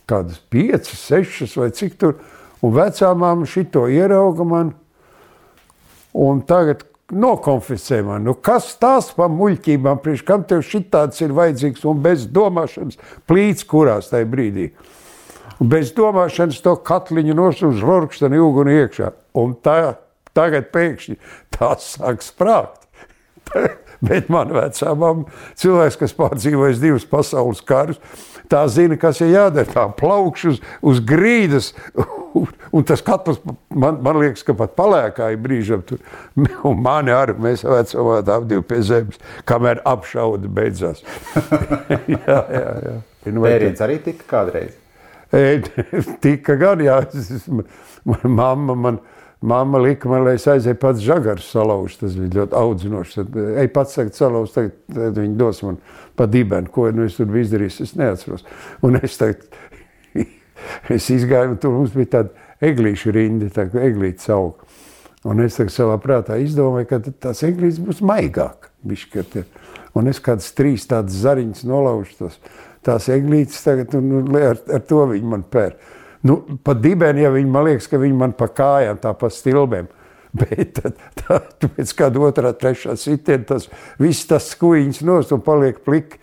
Kādas 0.06 0.42
piecas, 0.52 0.92
sešas 1.08 1.56
vai 1.56 1.70
cik 1.74 1.96
tur, 2.00 2.18
un 2.60 2.76
vecā 2.76 3.08
māma 3.16 3.48
šito 3.48 3.86
ierauga 3.88 4.44
man, 4.46 4.74
un 6.12 6.44
tagad 6.46 6.84
nokonfiscē 7.12 8.00
man. 8.06 8.26
Nu, 8.26 8.34
kas 8.34 8.72
tās 8.80 9.12
par 9.16 9.30
muļķībām, 9.34 10.00
priekš 10.02 10.24
kam 10.26 10.44
tev 10.48 10.64
šitāds 10.66 11.22
ir 11.22 11.34
vajadzīgs 11.36 11.86
un 11.86 12.02
bez 12.04 12.26
domāšanas 12.32 12.98
plīts 13.28 13.66
kurās 13.68 14.10
tajā 14.12 14.28
brīdī. 14.30 14.70
Bez 15.62 15.94
domāšanas 15.96 16.60
to 16.64 16.74
katliņu 16.84 17.36
nosūž 17.38 17.78
žvorkstani 17.80 18.40
uguni 18.42 18.76
iekšā. 18.82 19.12
Un 19.40 19.54
tā, 19.64 19.96
tagad 20.36 20.72
pēkšņi 20.74 21.18
tās 21.56 21.94
sāk 21.96 22.24
sprākt. 22.26 22.84
bet 24.08 24.30
man 24.32 24.52
vecā 24.54 24.94
mamma, 24.98 25.26
cilvēks, 25.58 25.98
kas 26.00 26.16
pārdzīvojis 26.16 26.82
divus 26.82 27.06
pasaules 27.08 27.62
karus, 27.66 28.00
tā 28.50 28.62
zina, 28.70 28.98
kas 29.00 29.20
ir 29.24 29.32
jādara. 29.34 29.68
Tā 29.70 29.86
plaukš 29.98 30.46
uz, 30.52 30.60
uz 30.86 31.02
grīdas, 31.04 31.72
un, 32.76 32.86
tas 32.86 33.02
katls, 33.04 33.40
man, 33.70 34.00
man 34.04 34.20
liekas, 34.22 34.44
ka 34.46 34.56
pat 34.58 34.76
palēkāja 34.78 35.40
brīžam 35.42 35.84
tur. 35.86 36.02
Un 36.68 36.80
mani 36.82 37.14
arī 37.14 37.36
mēs 37.40 37.64
vecumā 37.66 38.22
apdivu 38.22 38.64
pie 38.66 38.80
zemes, 38.86 39.20
kamēr 39.48 39.82
apšauda 39.86 40.50
beidzās. 40.52 41.04
jā, 42.06 42.40
jā, 42.40 42.66
jā. 42.86 42.96
Nu, 43.26 43.42
Pēriens 43.42 43.80
arī 43.82 43.98
tika 44.04 44.26
kādreiz? 44.30 44.76
Tika 46.22 46.54
gan, 46.60 46.82
jā. 46.84 47.00
Man, 48.06 48.22
mamma 48.30 48.76
man, 48.78 48.98
mamma 49.40 49.78
lika 49.82 50.08
man, 50.08 50.24
lai 50.26 50.36
es 50.38 50.46
aizēju 50.50 50.78
pats 50.80 51.04
žagars 51.04 51.48
salauzt. 51.52 52.00
Tas 52.02 52.16
bija 52.18 52.42
ļoti 52.42 52.58
audzinoši. 52.60 53.16
Tad, 53.18 53.38
ej 53.62 53.70
pats 53.74 53.96
sakt 53.98 54.18
salauzt, 54.18 54.56
tagad, 54.56 54.76
tad 54.92 55.20
viņi 55.20 55.38
dos 55.40 55.62
man 55.66 55.80
pa 56.16 56.28
dibenu, 56.30 56.72
ko 56.72 56.88
nu 56.94 57.06
es 57.06 57.18
tur 57.18 57.28
biju 57.30 57.46
izdarījis, 57.46 57.80
es 57.84 57.96
neatceros. 57.98 58.46
Un 58.86 59.00
es 59.02 59.18
tagad, 59.20 59.46
es 60.96 61.10
izgāju, 61.12 61.54
un 61.54 61.60
tur 61.62 61.76
mums 61.76 61.96
bija 61.96 62.14
tāda 62.18 62.70
eglīša 62.70 63.12
rindi, 63.16 63.50
tā 63.52 63.68
kā 63.72 63.84
eglītes 63.88 64.30
auga. 64.32 64.64
Un 65.26 65.42
es 65.42 65.58
savā 65.74 65.96
prātā 65.98 66.36
izdomāju, 66.38 66.86
ka 66.88 67.00
tās 67.10 67.42
eglītes 67.46 67.82
būs 67.82 68.04
maigāk. 68.06 68.70
Bišķi, 68.86 69.42
un 69.98 70.06
es 70.06 70.20
kādas 70.22 70.52
trīs 70.54 70.84
tādas 70.86 71.16
zariņas 71.24 71.64
nolaužu 71.66 72.14
tos 72.20 72.36
tās 72.86 73.08
eglītes 73.12 73.62
tagad, 73.64 73.94
un, 73.98 74.12
un 74.20 74.38
ar, 74.38 74.60
ar 74.72 74.82
to 74.86 75.02
viņi 75.10 75.30
man 75.32 75.44
pēr. 75.50 75.76
Nu, 76.26 76.40
pat 76.64 76.80
dibeni, 76.82 77.22
ja 77.24 77.30
viņi 77.34 77.50
man 77.52 77.66
liekas, 77.68 77.88
ka 77.90 78.00
viņi 78.00 78.16
man 78.18 78.34
pa 78.36 78.48
kājām, 78.50 78.98
tā 79.02 79.12
pa 79.18 79.30
stilbēm. 79.32 79.88
Bet 80.40 80.80
tad, 80.80 80.96
tad 81.20 81.68
pēc 81.76 81.92
kāda 81.96 82.22
otrā, 82.28 82.52
trešā 82.56 82.96
sitiena 83.00 83.46
tas 83.54 83.68
viss 84.00 84.26
tas 84.28 84.50
skuiņas 84.52 85.04
nost 85.06 85.36
un 85.36 85.44
paliek 85.44 85.82
pliki. 85.86 86.20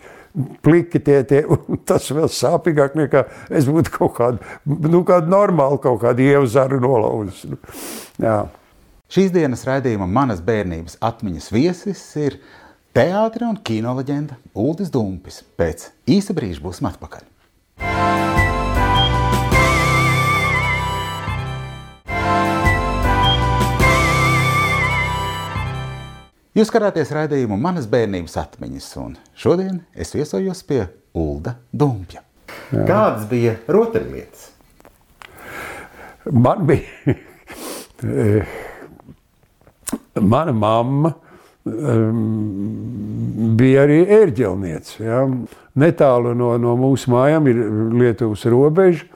Pliki 0.66 0.98
tie, 0.98 1.20
tie, 1.30 1.44
un 1.54 1.78
tas 1.86 2.08
vēl 2.10 2.26
sāpīgāk 2.26 2.96
nekā 2.98 3.20
es 3.54 3.68
būtu 3.70 3.92
kaut 3.94 4.16
kādu, 4.16 4.54
nu, 4.66 5.04
kādu 5.06 5.30
normālu, 5.30 5.78
kaut 5.78 6.00
kādu 6.02 6.26
ievazaru 6.26 6.80
nolauzis. 6.82 7.44
Nu, 7.52 7.60
jā. 8.18 8.40
Šīs 9.14 9.30
dienas 9.30 9.62
raidījuma 9.68 10.08
manas 10.10 10.42
bērnības 10.42 10.98
atmiņas 11.06 11.50
viesis 11.54 12.02
ir 12.18 12.40
Teātris 12.94 13.46
un 13.46 13.62
kino 13.62 13.94
leģenda 13.94 14.40
Uldis 14.58 14.90
Dumpis. 14.94 15.44
Pēc 15.58 15.92
īsa 16.10 16.34
brīža 16.34 16.62
būsim 16.66 16.90
atpakaļ. 16.90 18.33
Jūs 26.54 26.68
skatāties 26.70 27.10
raidījumu 27.10 27.56
manas 27.58 27.88
bērnības 27.90 28.36
atmiņas, 28.38 28.84
un 29.02 29.16
šodien 29.34 29.80
es 29.98 30.14
viesojos 30.14 30.60
pie 30.68 30.84
Ulda 31.18 31.56
Dumpja. 31.74 32.20
Jā. 32.70 32.84
Kādas 32.86 33.24
bija 33.26 33.56
rotaļlietas? 33.66 34.44
Man 36.30 36.62
bija 36.68 37.16
eh, 38.06 38.54
mana 40.22 40.54
mamma 40.54 41.10
bija 43.58 43.82
arī 43.88 43.98
ērģelniece. 44.14 44.98
Ja? 45.02 45.24
Netālu 45.80 46.36
no, 46.38 46.52
no 46.60 46.76
mūsu 46.78 47.10
mājām 47.10 47.48
ir 47.50 47.60
Lietuvas 47.98 48.44
robeža, 48.46 49.08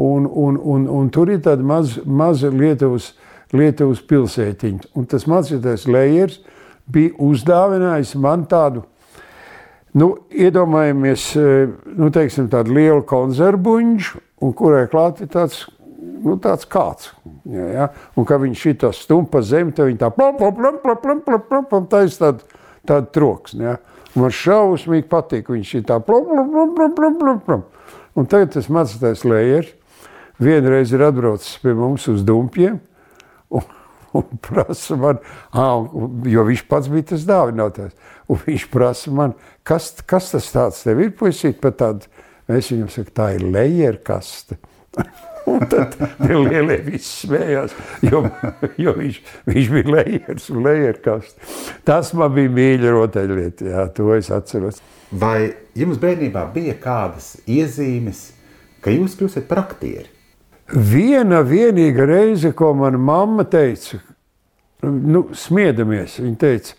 un, 0.00 0.24
un, 0.24 0.56
un, 0.56 0.88
un 0.88 1.12
tur 1.12 1.34
ir 1.34 1.42
tāda 1.44 1.66
maza 1.66 2.00
maz 2.06 2.46
Lietuvas, 2.48 3.12
Lietuvas 3.52 4.00
pilsētiņa. 4.08 4.94
Un 4.96 5.04
tas 5.10 5.28
mācītājs 5.28 5.84
Lējers 5.90 6.40
bija 6.92 7.14
uzdāvinājis 7.22 8.14
man 8.20 8.46
tādu, 8.50 8.84
nu, 9.98 10.12
iedomājamies, 10.32 11.28
nu, 11.98 12.10
teiksim, 12.14 12.48
tādu 12.52 12.76
lielu 12.76 13.04
konzervuņu, 13.08 14.22
un 14.42 14.56
kurai 14.56 14.86
klāt 14.92 15.22
ir 15.24 15.30
tāds, 15.32 15.64
nu, 15.98 16.36
tāds 16.42 16.68
kāds. 16.68 17.12
Ja, 17.48 17.68
ja? 17.76 17.88
Un 18.16 18.26
kā 18.28 18.38
viņš 18.42 18.64
šī 18.66 18.74
tā 18.84 18.92
stumpa 18.96 19.42
zemi, 19.46 19.74
tad 19.76 19.90
viņa 19.90 20.04
tā 20.04 20.12
plam, 20.14 20.36
plam, 20.38 20.56
plam, 20.58 20.80
plam, 20.82 21.00
plam, 21.02 21.22
plam, 21.26 21.44
plam, 21.48 21.68
plam 21.70 21.90
taisa 21.90 22.26
tādu, 22.28 22.62
tādu 22.88 23.12
troksni. 23.14 23.66
Ja? 23.68 23.76
Man 24.18 24.32
šausmīgi 24.36 25.08
patīk, 25.10 25.52
viņš 25.52 25.76
ir 25.78 25.86
tā 25.88 26.00
plam, 26.04 26.26
plam, 26.28 26.50
plam, 26.52 26.74
plam, 26.76 26.96
plam, 26.96 27.20
plam, 27.20 27.44
plam. 27.46 27.68
Un 28.18 28.28
tagad 28.28 28.52
tas 28.56 28.68
mazais 28.72 29.24
lējers 29.24 29.70
vienreiz 30.42 30.92
ir 30.92 31.04
atbraucis 31.06 31.60
pie 31.62 31.72
mums 31.76 32.08
uz 32.12 32.24
dumpiem. 32.26 32.80
Un, 33.52 33.64
un 34.18 34.42
prasa 34.44 34.98
man, 35.00 35.20
jo 36.28 36.46
viņš 36.48 36.66
pats 36.70 36.90
bija 36.92 37.12
tas 37.12 37.26
dāvinātājs, 37.28 37.96
un 38.28 38.42
viņš 38.46 38.68
prasa 38.72 39.14
man, 39.14 39.36
kas, 39.66 39.92
kas 40.06 40.32
tas 40.34 40.50
tāds 40.54 40.84
tev 40.86 41.02
ir, 41.04 41.14
puisīt, 41.18 41.60
pat 41.62 41.80
tādu, 41.82 42.08
es 42.52 42.70
viņam 42.72 42.90
saku, 42.92 43.14
tā 43.16 43.34
ir 43.38 43.46
Lejerkaste. 43.48 44.60
Un 45.48 45.64
tad 45.66 45.96
lielie 46.22 46.76
visi 46.84 47.26
smējās, 47.26 47.72
jo, 48.06 48.20
jo 48.78 48.92
viņš, 48.94 49.16
viņš 49.48 49.70
bija 49.72 49.94
lejers 49.96 50.44
un 50.52 50.60
lejerkasts. 50.62 51.56
Tas 51.82 52.12
man 52.14 52.30
bija 52.36 52.52
mīļa 52.52 52.92
rotaļlieta, 52.94 53.66
jā, 53.72 53.86
to 53.96 54.12
es 54.14 54.30
atceros. 54.30 54.78
Vai 55.10 55.50
jums 55.74 55.98
bērnībā 56.02 56.46
bija 56.54 56.76
kādas 56.78 57.34
iezīmes, 57.50 58.28
ka 58.84 58.94
jūs 58.94 59.18
kļūsiet 59.18 59.48
par 59.50 59.64
aktieri? 59.64 60.06
Viena 60.70 61.42
vienīga 61.44 62.06
reize, 62.08 62.52
ko 62.56 62.70
mana 62.78 62.98
mamma 62.98 63.44
teica, 63.44 63.98
nu, 64.82 65.26
smiedamies, 65.36 66.20
viņa 66.22 66.38
teica, 66.40 66.76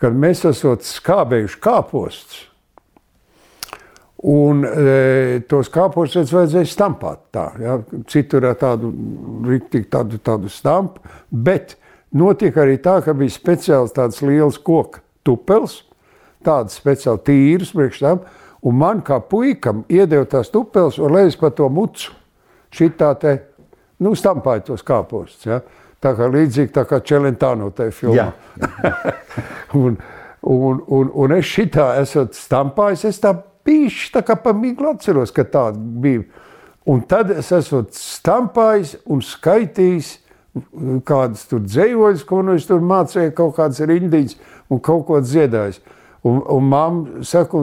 kad 0.00 0.14
mēs 0.16 0.44
esam 0.48 0.78
skābējuši 0.80 1.60
kāpostus, 1.64 2.44
Un 4.26 4.64
e, 4.64 5.40
tos 5.44 5.68
kāpošus 5.70 6.32
vajadzēja 6.32 6.68
stampāt 6.70 7.20
tā. 7.36 7.44
Ja? 7.60 7.74
Citur 8.08 8.48
ar 8.48 8.56
tādu, 8.56 8.88
tādu, 9.92 10.18
tādu 10.24 10.50
stampu, 10.50 11.04
bet 11.30 11.76
notika 12.16 12.64
arī 12.64 12.78
tā, 12.82 12.96
ka 13.04 13.12
bija 13.14 13.34
speciāls 13.34 13.92
tāds 13.94 14.22
liels 14.24 14.56
koka 14.56 15.04
tupels, 15.26 15.82
tāds 16.46 16.78
speciāli 16.80 17.22
tīrs 17.28 17.74
priekš 17.76 18.02
tam, 18.06 18.24
un 18.64 18.80
man 18.80 19.04
kā 19.04 19.20
puikam 19.20 19.84
iedeva 19.92 20.24
tās 20.24 20.48
tupels 20.50 20.96
un 20.98 21.12
lejas 21.12 21.36
pa 21.36 21.52
to 21.52 21.68
mucu. 21.68 22.14
Šitā 22.74 23.12
te, 23.20 23.34
nu, 24.02 24.14
stampāja 24.18 24.64
tos 24.70 24.84
kāpostus. 24.86 25.46
Ja? 25.48 25.60
Tā 26.02 26.12
kā 26.16 26.28
līdzīgi 26.30 26.74
tā 26.74 26.84
kā 26.88 27.00
Čelentāno 27.04 27.70
tajā 27.74 27.94
filmā. 27.94 28.30
un, 29.82 29.96
un, 30.42 30.82
un, 30.86 31.12
un 31.12 31.36
es 31.38 31.48
šitā 31.48 31.94
esot 32.02 32.36
stampājis, 32.36 33.06
es 33.08 33.22
tā 33.22 33.32
pīšs, 33.66 34.12
tā 34.14 34.22
kā 34.26 34.36
pa 34.40 34.52
miglu 34.56 34.92
atceros, 34.92 35.32
ka 35.34 35.46
tāda 35.48 35.80
bija. 36.02 36.26
Un 36.86 37.00
tad 37.08 37.32
es 37.34 37.48
esmu 37.50 37.82
stampājis 37.90 38.94
un 39.10 39.22
skaitījis 39.24 40.12
kādas 41.08 41.42
tur 41.50 41.64
dzējoļus, 41.64 42.24
ko 42.28 42.42
nu 42.46 42.54
es 42.56 42.66
tur 42.68 42.84
mācīju, 42.84 43.34
kaut 43.36 43.56
kādas 43.58 43.82
rindiņas 43.82 44.36
un 44.72 44.80
kaut 44.84 45.06
ko 45.08 45.20
dziedājis. 45.24 45.80
Un, 46.26 46.40
un 46.50 46.64
mamma 46.66 47.22
saka, 47.22 47.60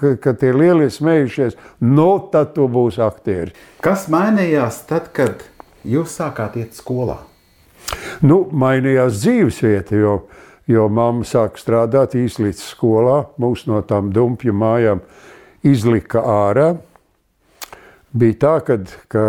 ka, 0.00 0.12
ka 0.22 0.32
tie 0.40 0.52
lielie 0.56 0.88
smējušies, 0.92 1.56
no 1.84 1.88
nu, 1.98 2.10
tad 2.32 2.54
tu 2.56 2.68
būsi 2.70 3.02
aktieri. 3.04 3.52
Kas 3.84 4.06
mainījās 4.12 4.84
tad, 4.88 5.10
kad 5.16 5.42
jūs 5.84 6.14
sākāt 6.16 6.56
iet 6.60 6.78
skolā? 6.78 7.18
Nu, 8.24 8.44
mainījās 8.52 9.18
dzīvesvieta, 9.20 9.98
jo, 10.00 10.14
jo 10.70 10.86
mamma 10.92 11.26
sāka 11.28 11.60
strādāt 11.60 12.16
īslīdz 12.16 12.62
skolā, 12.70 13.24
mūs 13.40 13.66
no 13.68 13.82
tām 13.84 14.12
dumpju 14.14 14.54
mājām 14.56 15.02
izlika 15.66 16.22
ārā. 16.24 16.70
Bija 18.16 18.38
tā, 18.42 18.54
kad, 18.66 18.94
ka 19.12 19.24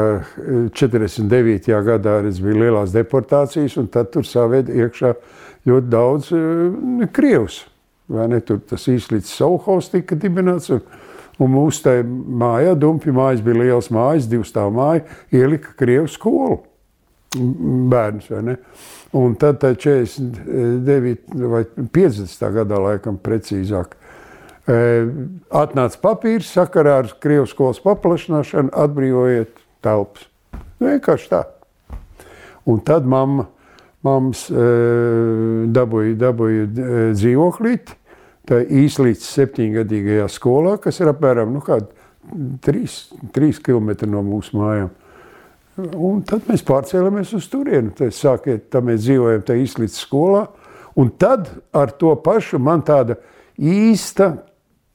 49. 0.73 1.75
gadā 1.85 2.15
bija 2.23 2.61
lielās 2.63 2.95
deportācijas, 2.95 3.75
un 3.77 3.91
tad 3.93 4.09
tur 4.15 4.25
saved 4.25 4.71
iekšā 4.73 5.13
ļoti 5.69 5.91
daudz 5.91 6.31
uh, 8.11 8.25
krievus. 8.25 8.47
Tur 8.47 8.59
tas 8.69 8.87
īslīdz 8.91 9.31
Sauhaus 9.31 9.91
tika 9.93 10.15
dibināts, 10.19 10.71
un, 10.73 10.81
un 11.39 11.53
mūsu 11.55 11.85
tajā 11.87 12.03
mājā, 12.05 12.75
Dumpju 12.75 13.13
mājas 13.15 13.41
bija 13.45 13.63
liels 13.63 13.91
mājas, 13.93 14.29
divu 14.31 14.43
stāvu 14.47 14.75
māja, 14.79 15.05
ielika 15.31 15.75
krievu 15.79 16.09
skolu 16.11 16.61
bērns, 17.31 18.27
vai 18.27 18.41
ne? 18.43 18.57
Un 19.15 19.35
tad 19.39 19.61
tā 19.61 19.71
49 19.75 21.31
vai 21.51 21.63
50. 21.67 22.47
gadā 22.55 22.79
laikam 22.79 23.17
precīzāk 23.19 23.95
Atnāca 25.51 25.97
papīrs 26.03 26.51
sakarā 26.53 26.99
ar 27.01 27.09
Krievijas 27.19 27.55
skolas 27.55 27.79
paplašināšanu, 27.81 28.69
atbrīvojiet 28.77 29.55
telpas. 29.81 30.27
Vienkārši 30.81 31.31
tā. 31.31 31.41
Un 32.69 32.79
tad 32.85 33.07
mamma, 33.09 33.47
mammas 34.05 34.45
dabūja, 34.51 36.13
dabūja 36.21 36.67
dzīvoklīti, 37.17 37.97
tā 38.49 38.61
īsti 38.65 39.07
līdz 39.07 39.27
septiņgadīgajā 39.27 40.29
skolā, 40.31 40.77
kas 40.81 41.01
ir 41.01 41.11
apmēram 41.11 41.53
nu, 41.55 41.61
3, 41.61 42.95
3 43.33 43.61
km 43.65 43.93
no 44.09 44.23
mūsu 44.25 44.57
mājām. 44.59 44.91
Un 45.81 46.21
tad 46.27 46.45
mēs 46.49 46.63
pārcēlāmies 46.67 47.31
uz 47.37 47.47
turieni. 47.49 47.93
Tad, 47.97 48.13
sākiet, 48.13 48.67
tad 48.73 48.85
mēs 48.85 49.05
dzīvojam 49.05 49.45
tajā 49.47 49.65
īsti 49.65 49.85
līdz 49.85 49.99
skolā. 50.03 50.45
Un 50.99 51.13
tad 51.21 51.47
ar 51.73 51.93
to 51.95 52.11
pašu 52.19 52.59
man 52.59 52.83
tāda 52.85 53.15
īsta, 53.55 54.33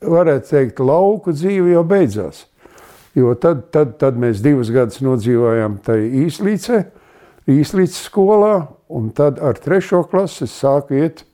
varētu 0.04 0.52
teikt, 0.52 0.82
lauku 0.84 1.32
dzīve 1.32 1.72
jau 1.72 1.84
beidzās. 1.88 2.44
Jo 3.16 3.32
tad, 3.40 3.70
tad, 3.72 3.94
tad 3.96 4.18
mēs 4.20 4.42
divus 4.44 4.68
gadus 4.74 5.00
nodzīvojām 5.00 5.78
tajā 5.86 6.10
īslīcē, 6.26 6.82
īslīces 7.48 8.10
skolā, 8.10 8.66
un 8.92 9.08
tad 9.16 9.40
ar 9.40 9.56
trešo 9.56 10.02
klasi 10.10 10.44
sāku 10.50 11.00
iet 11.00 11.24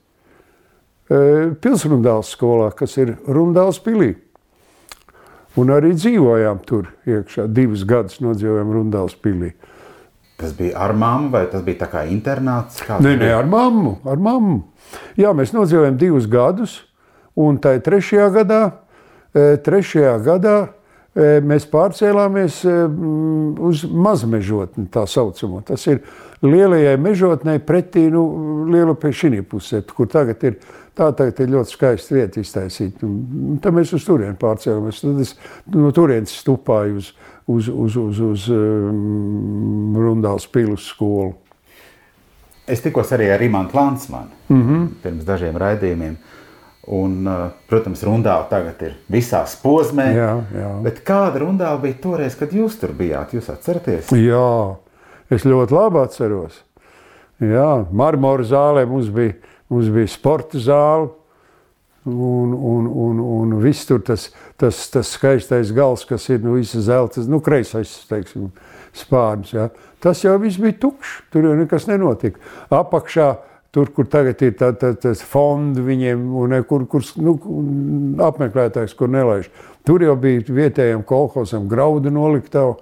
Pilsrundāls 1.07 2.31
skolā, 2.33 2.71
kas 2.75 2.95
ir 3.01 3.17
Rundāls 3.27 3.81
pilī. 3.83 4.13
Un 5.59 5.69
arī 5.69 5.91
dzīvojām 5.93 6.63
tur 6.65 6.87
iekšā. 7.05 7.45
Divus 7.53 7.83
gadus 7.85 8.21
nodzīvojām 8.23 8.71
Rundāls 8.73 9.13
pilī. 9.21 9.51
Tas 10.39 10.55
bija 10.57 10.79
ar 10.81 10.95
mammu, 10.97 11.29
vai 11.35 11.43
tas 11.51 11.61
bija 11.61 11.83
tā 11.83 11.89
kā 11.91 12.05
internāts? 12.09 12.81
Kāds 12.81 13.05
Nē, 13.05 13.13
nē, 13.21 13.29
ar 13.37 13.45
mammu, 13.49 13.99
ar 14.09 14.17
mammu. 14.17 14.63
Jā, 15.19 15.33
mēs 15.37 15.53
nodzīvojām 15.53 15.99
divus 15.99 16.25
gadus, 16.29 16.79
un 17.37 17.59
tajā 17.61 17.83
trešajā 17.85 18.29
gadā, 18.33 18.61
trešajā 19.33 20.15
gadā 20.25 20.57
mēs 21.45 21.67
pārcēlāmies 21.69 22.63
uz 23.69 23.83
mazmežotni, 23.85 24.87
tā 24.93 25.05
saucamo. 25.09 25.61
Tas 25.65 25.85
ir 25.85 26.01
lielajai 26.41 26.95
mežotnei 26.97 27.61
pretī, 27.61 28.07
nu, 28.11 28.23
lielu 28.73 28.97
pie 28.97 29.13
šī 29.13 29.43
pusē, 29.45 29.83
kur 29.85 30.09
tagad 30.09 30.43
ir, 30.49 30.57
tā 30.97 31.09
tagad 31.17 31.39
ir 31.43 31.53
ļoti 31.55 31.75
skaista 31.75 32.15
vieta 32.15 32.41
iztaisīta. 32.41 33.09
Tad 33.63 33.75
mēs 33.75 33.93
uz 33.97 34.05
turieni 34.07 34.37
pārcēlāmies. 34.39 35.01
Tad 35.03 35.21
es 35.23 35.35
no 35.73 35.91
turienes 35.95 36.35
stupāju 36.43 36.99
uz, 37.01 37.13
uz, 37.47 37.69
uz, 37.69 37.97
uz, 37.97 38.21
uz 38.27 38.49
um, 38.53 39.97
Rundāls 39.97 40.47
pilus 40.51 40.87
skolu. 40.93 41.33
Es 42.69 42.79
tikos 42.79 43.11
arī 43.11 43.27
ar 43.33 43.41
Imantu 43.43 43.75
Lansmanu 43.75 44.31
mm. 44.47 44.61
-hmm. 44.61 44.87
pirms 45.03 45.25
dažiem 45.27 45.57
raidījumiem. 45.57 46.15
Un, 46.83 47.27
uh, 47.27 47.51
protams, 47.67 48.01
rundāli 48.03 48.49
tagad 48.49 48.81
ir 48.83 48.95
visās 49.07 49.55
posmē. 49.55 50.09
Jā, 50.15 50.31
jā. 50.51 50.71
Bet 50.83 50.99
kāda 51.07 51.39
rundāli 51.39 51.81
bija 51.81 51.95
toreiz, 52.03 52.35
kad 52.35 52.51
jūs 52.51 52.75
tur 52.79 52.91
bijāt? 52.91 53.31
Jūs 53.31 53.47
atceraties? 53.53 54.11
Jā, 54.11 54.75
es 55.31 55.45
ļoti 55.47 55.71
labi 55.71 56.01
atceros. 56.01 56.59
Jā, 57.39 57.85
marmora 57.91 58.43
zālē 58.43 58.83
mums 58.87 59.07
bija, 59.15 59.37
mums 59.73 59.91
bija 59.93 60.11
sporta 60.13 60.61
zāle. 60.61 61.11
Un, 62.03 62.51
un, 62.51 62.87
un, 62.87 63.19
un 63.23 63.51
viss 63.63 63.87
tur 63.87 64.01
tas, 64.03 64.25
tas, 64.59 64.75
tas 64.91 65.07
skaistais 65.15 65.69
gals, 65.71 66.03
kas 66.03 66.25
ir 66.33 66.41
nu, 66.43 66.57
visa 66.57 66.81
zelta, 66.83 67.23
nu, 67.31 67.39
kreisais 67.39 67.93
teiksim, 68.09 68.49
spārns. 68.91 69.53
Ja. 69.55 69.69
Tas 70.03 70.19
jau 70.25 70.35
viss 70.41 70.59
bija 70.59 70.75
tukšs. 70.81 71.21
Tur 71.31 71.47
jau 71.47 71.53
nekas 71.55 71.87
nenotika. 71.87 72.41
Apakšā, 72.75 73.29
tur, 73.73 73.93
kur 73.95 74.09
tagad 74.11 74.41
ir 74.43 74.57
tā, 74.59 74.73
tā, 74.75 74.91
tas 74.99 75.23
fonds 75.23 75.79
viņiem, 75.79 76.25
un 76.43 76.57
kur, 76.67 76.83
kur 76.91 77.07
nu, 77.23 77.37
apmeklētājs, 78.27 78.97
kur 78.99 79.11
nelaiž. 79.13 79.47
Tur 79.87 80.03
jau 80.03 80.17
bija 80.19 80.43
vietējiem 80.47 81.05
kolhozam 81.07 81.69
graudu 81.71 82.11
noliktavu 82.11 82.75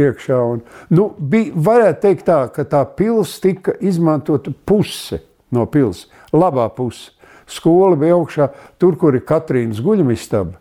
iekšā. 0.00 0.40
Un, 0.54 0.64
nu, 0.96 1.10
bija, 1.18 1.52
varētu 1.68 2.02
teikt 2.06 2.26
tā, 2.28 2.40
ka 2.54 2.64
tā 2.68 2.82
pils 2.96 3.36
tika 3.44 3.76
izmantota 3.84 4.54
puse 4.66 5.20
no 5.52 5.66
pils, 5.68 6.06
labā 6.32 6.68
puse. 6.76 7.10
Skola 7.50 7.96
bija 7.98 8.16
augšā, 8.16 8.48
tur, 8.80 8.96
kur 9.00 9.16
ir 9.18 9.24
Katrīnas 9.28 9.82
guļamistaba. 9.84 10.58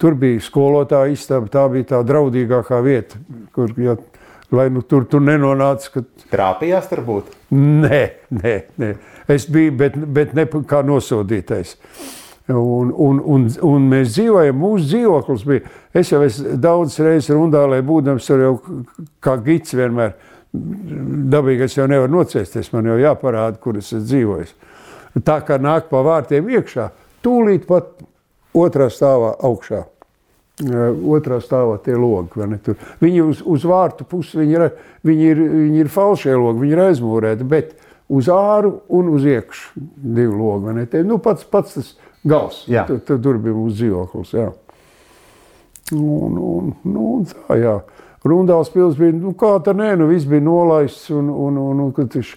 Tur 0.00 0.14
bija 0.16 0.40
skolotāja 0.40 1.12
istaba, 1.12 1.50
tā 1.52 1.66
bija 1.68 1.90
tā 1.90 1.98
draudīgākā 2.08 2.78
vieta, 2.84 3.18
kur, 3.52 3.74
ja, 3.76 3.98
lai 4.54 4.70
nu, 4.72 4.80
tur, 4.80 5.04
tur 5.10 5.20
nenonāca, 5.20 5.90
ka 5.98 6.04
Trāpījās 6.30 6.88
tur 6.88 7.02
būt. 7.04 7.34
Nē, 7.52 8.00
nē, 8.30 8.54
nē. 8.80 8.94
Es 9.30 9.44
biju, 9.50 9.74
bet, 9.82 9.98
bet 10.14 10.32
ne 10.38 10.46
kā 10.46 10.80
nosodītais. 10.86 11.76
Un, 12.50 12.90
un, 12.90 13.20
un, 13.20 13.44
un 13.66 13.86
mēs 13.90 14.14
dzīvojam, 14.16 14.56
mūsu 14.58 14.88
dzīvoklis 14.88 15.44
bija. 15.46 15.74
Es 15.94 16.10
jau 16.10 16.22
esmu 16.26 16.56
daudz 16.62 16.96
reizes 17.02 17.34
rundālē, 17.34 17.82
būdams 17.86 18.26
tur 18.26 18.42
jau 18.42 18.54
kā 19.22 19.36
gids 19.44 19.76
vienmēr. 19.76 20.16
Dabīgi 20.50 21.68
es 21.68 21.76
jau 21.76 21.86
nevaru 21.90 22.16
nocēsties, 22.16 22.72
man 22.74 22.88
jau 22.90 22.96
jāparāda, 22.98 23.60
kur 23.62 23.78
es 23.78 23.92
esmu 23.92 24.06
dzīvojis. 24.08 24.56
Tā 25.18 25.40
kā 25.46 25.58
nāk 25.58 25.88
pa 25.90 26.04
vārtiem 26.06 26.48
iekšā, 26.54 26.90
tūlīt 27.24 27.66
pat 27.66 27.96
otrā 28.54 28.90
stāvā 28.92 29.34
augšā. 29.42 29.80
Uh, 29.84 29.98
Otrā 30.60 31.38
stāvā 31.40 31.78
tie 31.80 31.94
logi. 31.96 32.44
Viņi 33.00 33.22
uz, 33.24 33.38
uz 33.48 33.62
vārtu 33.64 34.04
pusi 34.04 34.42
viņi 34.42 34.58
ir, 34.58 34.64
viņi 35.08 35.30
ir, 35.30 35.38
viņi 35.54 35.80
ir 35.80 35.88
falšie 35.92 36.34
logi, 36.36 36.66
viņi 36.66 36.76
ir 36.76 36.82
aizmūrēti, 36.84 37.46
bet 37.48 37.72
uz 38.12 38.28
āru 38.28 38.74
un 38.92 39.08
uz 39.14 39.24
iekšu 39.24 39.80
divi 39.96 40.34
logi. 40.36 40.84
Tie, 40.92 41.02
Nu, 41.06 41.16
pats, 41.22 41.46
pats 41.48 41.78
tas 41.78 41.94
gals. 42.28 42.66
Jā. 42.68 42.84
Tur, 42.90 43.00
tur, 43.08 43.40
bija 43.40 43.56
mūsu 43.56 43.78
dzīvoklis. 43.78 44.34
Jā. 44.36 44.50
Un, 45.96 46.36
un, 46.36 46.74
nu, 46.84 47.06
un 47.16 47.24
tā, 47.30 47.56
jā. 47.56 47.78
Rundāls 48.28 48.68
pils 48.68 49.00
bija, 49.00 49.16
nu 49.16 49.32
kā 49.32 49.54
tā 49.64 49.72
nē, 49.72 49.94
nu 49.96 50.10
viss 50.10 50.28
bija 50.28 50.44
nolaists 50.44 51.08
un, 51.16 51.32
un, 51.32 51.56
un, 51.56 51.86
un 51.88 52.10
tas 52.12 52.34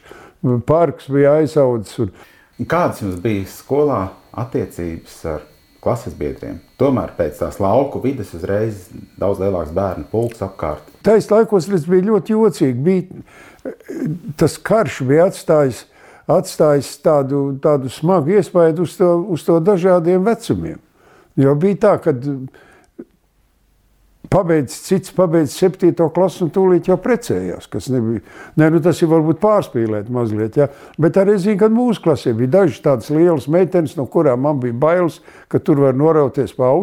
parks 0.64 1.12
bija 1.12 1.42
aizaudzis. 1.42 2.06
Un, 2.06 2.14
Un 2.14 2.43
Kādas 2.62 3.02
jums 3.02 3.18
bija 3.22 3.48
skolā 3.50 4.02
attiecības 4.38 5.16
ar 5.32 5.46
klases 5.84 6.14
biedriem? 6.18 6.60
Tomēr 6.78 7.16
pēc 7.18 7.40
tās 7.42 7.58
lauku 7.62 8.02
vidas 8.04 8.34
uzreiz 8.38 8.86
daudz 9.20 9.42
lielāks 9.42 9.74
bērnu 9.74 10.06
pulks 10.12 10.44
apkārt. 10.46 10.92
Tais 11.06 11.30
laikos 11.32 11.68
tas 11.72 11.88
bija 11.90 12.06
ļoti 12.12 12.36
jocīgi. 12.36 12.86
Bija, 12.86 13.24
tas 14.40 14.60
karš 14.62 15.02
bija 15.10 15.28
atstājis, 15.32 15.84
atstājis 16.30 16.92
tādu, 17.04 17.42
tādu 17.64 17.90
smagu 17.92 18.38
iespaidu 18.38 18.86
uz 18.86 18.94
to, 19.00 19.10
uz 19.34 19.48
to 19.48 19.58
dažādiem 19.60 20.24
vecumiem. 20.24 20.78
Jo 21.40 21.56
bija 21.58 21.82
tā, 21.88 21.96
ka 22.06 22.14
pabeidz, 24.34 24.76
cits 24.88 25.14
pabeidz 25.16 25.54
septīto 25.58 26.10
klasu 26.14 26.48
un 26.48 26.52
tūlīt 26.54 26.90
jau 26.90 26.98
precējās. 27.02 27.70
kas 27.72 27.90
Nebija, 27.94 28.24
ne, 28.60 28.70
nu 28.74 28.82
tas 28.84 29.02
ir 29.02 29.12
varbūt 29.12 29.42
pārspīlēt 29.44 30.12
mazliet, 30.14 30.58
ja? 30.60 30.70
bet 30.98 31.20
arī 31.22 31.38
zinu, 31.42 31.60
ka 31.62 31.72
mūsu 31.74 32.04
klasē 32.04 32.36
bija 32.38 32.58
dažas 32.60 32.84
tādas 32.84 33.14
lielas 33.14 33.48
meitenes, 33.52 33.98
no 34.00 34.08
kurām 34.10 34.46
man 34.48 34.62
bija 34.64 34.78
bailes, 34.86 35.22
ka 35.52 35.62
tur 35.62 35.86
var 35.86 35.98
norauties 35.98 36.56
pa? 36.58 36.74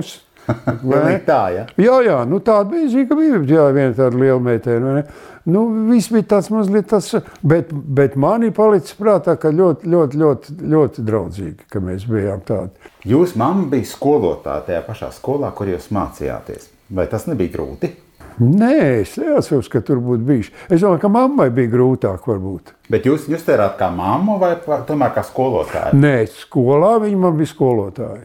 Pilnīgi 0.51 1.25
tā, 1.31 1.43
ja? 1.55 1.67
Jā, 1.79 1.99
jā, 2.07 2.17
nu 2.29 2.41
tāda 2.45 2.71
bija. 2.73 2.89
Zinu, 2.91 3.09
ka 3.11 3.19
bija 3.19 3.43
jā, 3.49 3.67
viena 3.77 3.93
tāda 3.99 4.19
liela 4.19 4.41
meitene. 4.43 5.05
Nu, 5.51 5.67
viss 5.89 6.11
bija 6.13 6.27
tāds 6.35 6.51
mazliet 6.53 6.89
tas, 6.91 7.11
bet, 7.47 7.71
bet 7.71 8.17
man 8.21 8.45
ir 8.47 8.55
palicis 8.57 8.97
prātā, 8.99 9.37
ka 9.41 9.53
ļoti, 9.55 9.89
ļoti, 9.91 10.21
ļoti, 10.21 10.59
ļoti 10.75 11.07
draudzīgi, 11.07 11.71
ka 11.71 11.83
mēs 11.85 12.05
bijām 12.11 12.43
tādi. 12.47 12.93
Jūsu 13.09 13.41
mamma 13.41 13.71
bija 13.73 13.89
skolotāja 13.89 14.67
tajā 14.69 14.83
pašā 14.89 15.15
skolā, 15.17 15.53
kur 15.57 15.73
jūs 15.73 15.89
mācījāties. 15.97 16.69
Vai 16.91 17.07
tas 17.11 17.27
nebija 17.31 17.55
grūti? 17.55 17.93
Nē, 18.41 19.03
es 19.03 19.19
neatceros, 19.21 19.69
ka 19.69 19.83
tur 19.85 19.99
būtu 20.01 20.25
bijis. 20.25 20.49
Es 20.73 20.81
domāju, 20.81 21.03
ka 21.03 21.11
mammai 21.13 21.51
bija 21.53 21.71
grūtāk 21.75 22.25
varbūt. 22.29 22.73
Bet 22.93 23.05
jūs 23.05 23.27
justērāt 23.29 23.77
kā 23.81 23.91
mammu 23.93 24.39
vai 24.41 24.55
tomēr 24.65 25.13
kā 25.13 25.25
skolotāju? 25.29 25.99
Nē, 26.01 26.15
skolā 26.47 26.95
viņa 27.03 27.19
man 27.21 27.37
bija 27.37 27.51
skolotāja. 27.53 28.25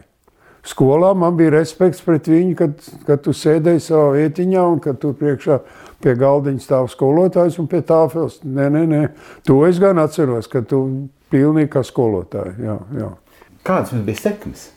Skolā 0.66 1.12
man 1.14 1.36
bija 1.38 1.52
respekts 1.54 2.00
pret 2.02 2.26
viņu, 2.30 2.54
kad, 2.58 2.88
kad 3.06 3.22
tu 3.22 3.34
sēdēji 3.36 3.84
savā 3.84 4.08
vietiņā 4.16 4.64
un 4.72 4.80
kad 4.82 4.98
tur 5.02 5.12
priekšā 5.20 5.60
pie 6.02 6.16
galdiņa 6.18 6.64
stāv 6.64 6.88
skolotājs 6.90 7.60
un 7.62 7.68
pie 7.70 7.82
tāfeles. 7.86 8.40
Nē, 8.42 8.70
nē, 8.72 8.82
nē. 8.90 9.02
To 9.46 9.60
es 9.68 9.78
gan 9.82 10.00
atceros, 10.02 10.48
ka 10.50 10.64
tu 10.66 10.80
pilnīgi 11.30 11.70
kā 11.76 11.84
skolotāja. 11.86 12.56
Jā, 12.62 12.78
jā. 12.98 13.12
Kādas 13.66 13.94
jums 13.94 14.08
bija 14.08 14.24
sekmes? 14.24 14.70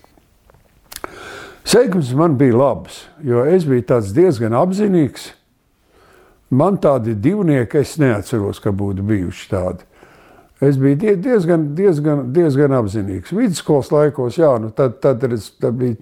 Sekmes 1.69 2.13
man 2.13 2.38
bija 2.38 2.58
labas, 2.58 3.03
jo 3.21 3.43
es 3.45 3.65
biju 3.69 3.84
diezgan 4.15 4.55
apzinīgs. 4.58 5.27
Man 6.49 6.79
tādi 6.82 7.13
divnieki, 7.13 7.84
es 7.84 7.91
neatceros, 8.01 8.58
ka 8.63 8.71
būtu 8.73 9.03
bijuši 9.05 9.43
tādi. 9.51 9.86
Es 10.65 10.79
biju 10.82 10.97
die- 10.97 11.15
diezgan, 11.15 11.67
diezgan, 11.75 12.23
diezgan 12.34 12.73
apzinīgs. 12.73 13.29
Vidusskolas 13.29 13.91
laikos, 13.91 14.39
jā, 14.41 14.49
nu 14.62 14.71
tad, 14.71 14.99
tad, 14.99 15.23
es, 15.32 15.51
tad, 15.62 15.77
bija, 15.77 15.95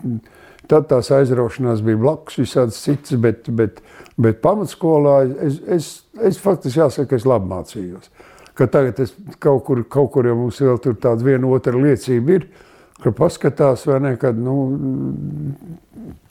tad 0.68 0.88
tās 0.88 1.12
aizraušanās 1.12 1.84
bija 1.84 2.00
blakus, 2.00 2.40
visādas 2.40 2.80
citas, 2.80 3.20
bet, 3.20 3.50
bet, 3.50 3.82
bet 4.18 4.40
pamatskolā 4.42 5.18
es, 5.50 5.60
es, 5.68 5.90
es 6.22 6.40
faktiski 6.40 6.80
jāsaka, 6.80 7.10
ka 7.10 7.20
es 7.20 7.28
labi 7.28 7.52
mācījos. 7.52 8.08
Ka 8.56 8.70
tagad 8.72 9.04
es 9.04 9.12
kaut 9.40 9.66
kur, 9.66 9.84
kaut 9.84 10.14
kur 10.14 10.32
jau 10.32 10.36
mums 10.46 10.64
vēl 10.64 10.80
tur 10.80 10.96
tāda 10.96 11.28
viena 11.28 11.52
otra 11.52 11.76
liecība 11.76 12.40
ir, 12.40 12.48
ka 13.04 13.14
paskatās, 13.16 13.86
vai 13.90 14.00
ne, 14.04 14.14
kad, 14.20 14.38
nu, 14.38 14.56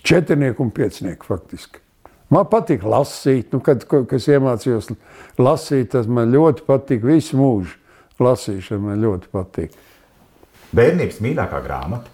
četrnieku 0.02 0.64
un 0.66 0.70
piecinieku 0.74 1.28
faktiski. 1.28 1.82
Man 2.32 2.48
patīk 2.50 2.82
lasīt, 2.82 3.52
nu, 3.54 3.60
kad 3.62 3.84
kas 3.86 4.26
iemācījos 4.26 4.90
lasīt, 5.38 5.92
tas 5.94 6.08
man 6.10 6.32
ļoti 6.34 6.64
patīk 6.66 7.04
visu 7.06 7.38
mūžu. 7.38 7.78
Lasīšana 8.18 8.80
man 8.82 9.02
ļoti 9.04 9.28
patīk. 9.30 9.74
Bērnības 10.74 11.20
mīļākā 11.22 11.60
grāmata. 11.62 12.10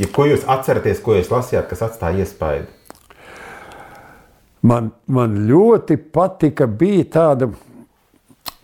Ja 0.00 0.08
ko 0.14 0.24
jūs 0.24 0.46
atceraties, 0.48 1.02
ko 1.04 1.18
jūs 1.18 1.28
lasījāt, 1.32 1.66
kas 1.68 1.82
atstāja 1.84 2.24
iespaidu? 2.24 2.70
Man, 4.64 4.92
man 5.10 5.34
ļoti 5.48 5.98
patika, 6.14 6.68
bija 6.70 7.04
tāda 7.18 7.50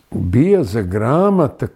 bieza 0.09 0.81
grāmata. 0.81 1.69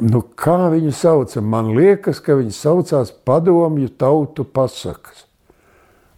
Nu, 0.00 0.22
kā 0.36 0.70
viņu 0.72 0.92
sauca? 0.94 1.42
Man 1.42 1.72
liekas, 1.76 2.20
ka 2.24 2.36
viņi 2.38 2.54
saucās 2.54 3.12
Padomju 3.24 3.92
tautu 3.98 4.44
pasakas. 4.44 5.26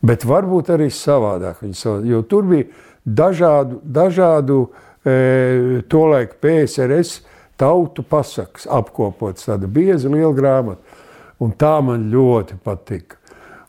Bet 0.06 0.24
varbūt 0.28 0.70
arī 0.74 0.88
savādāk 0.92 1.62
viņi 1.64 1.76
sauc, 1.76 2.04
jo 2.06 2.20
tur 2.28 2.46
bija 2.46 2.68
dažādu, 3.06 3.80
dažādu 3.82 4.58
e, 5.02 5.82
tolaik 5.90 6.36
PSRS 6.42 7.22
tautu 7.58 8.04
pasakas 8.06 8.68
apkopots, 8.70 9.48
tāda 9.48 9.68
bieza 9.70 10.12
liela 10.12 10.34
grāmata. 10.36 11.02
Un 11.42 11.52
tā 11.52 11.74
man 11.84 12.08
ļoti 12.12 12.56
patika. 12.64 13.18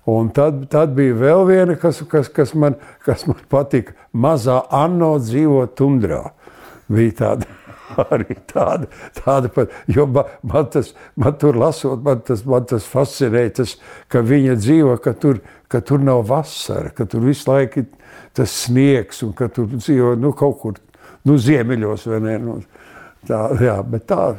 Un 0.08 0.30
tad, 0.32 0.62
tad 0.72 0.94
bija 0.96 1.16
vēl 1.20 1.42
viena, 1.50 1.76
kas, 1.80 2.00
kas, 2.08 2.30
kas, 2.32 2.54
man, 2.56 2.78
kas 3.04 3.26
man 3.28 3.42
patika. 3.52 3.96
Mazā 4.16 4.62
Anno 4.72 5.18
dzīvo 5.20 5.66
tundrā. 5.76 6.22
Bija 6.88 7.16
tāda 7.20 7.57
arī 8.16 8.38
tāda, 8.50 8.90
tāda 9.20 9.52
pat, 9.54 9.76
jo 9.92 10.08
man, 10.12 10.32
man, 10.44 10.68
tas, 10.74 10.94
man 11.16 11.38
tur 11.40 11.60
lasot, 11.60 12.02
man 12.04 12.24
tas, 12.28 12.44
man 12.48 12.66
tas 12.70 12.88
fascinēja, 12.90 13.54
tas, 13.62 13.78
ka 14.12 14.24
viņa 14.26 14.58
dzīvo, 14.60 14.98
ka 15.04 15.14
tur, 15.18 15.42
ka 15.72 15.82
tur 15.86 16.04
nav 16.04 16.26
vasara, 16.30 16.92
ka 16.96 17.08
tur 17.10 17.28
visu 17.28 17.50
laiku 17.52 17.84
ir 17.84 17.88
tas 18.38 18.54
sniegs 18.66 19.24
un 19.26 19.32
ka 19.38 19.50
tur 19.54 19.70
dzīvo 19.74 20.16
nu, 20.20 20.34
kaut 20.38 20.60
kur 20.62 20.82
nu, 21.28 21.38
ziemeļos 21.42 22.10
vai 22.12 22.20
ne. 22.24 22.36
Nu, 22.44 22.60
tā, 23.28 23.48
jā, 23.62 23.80
bet 23.88 24.06
tā, 24.10 24.36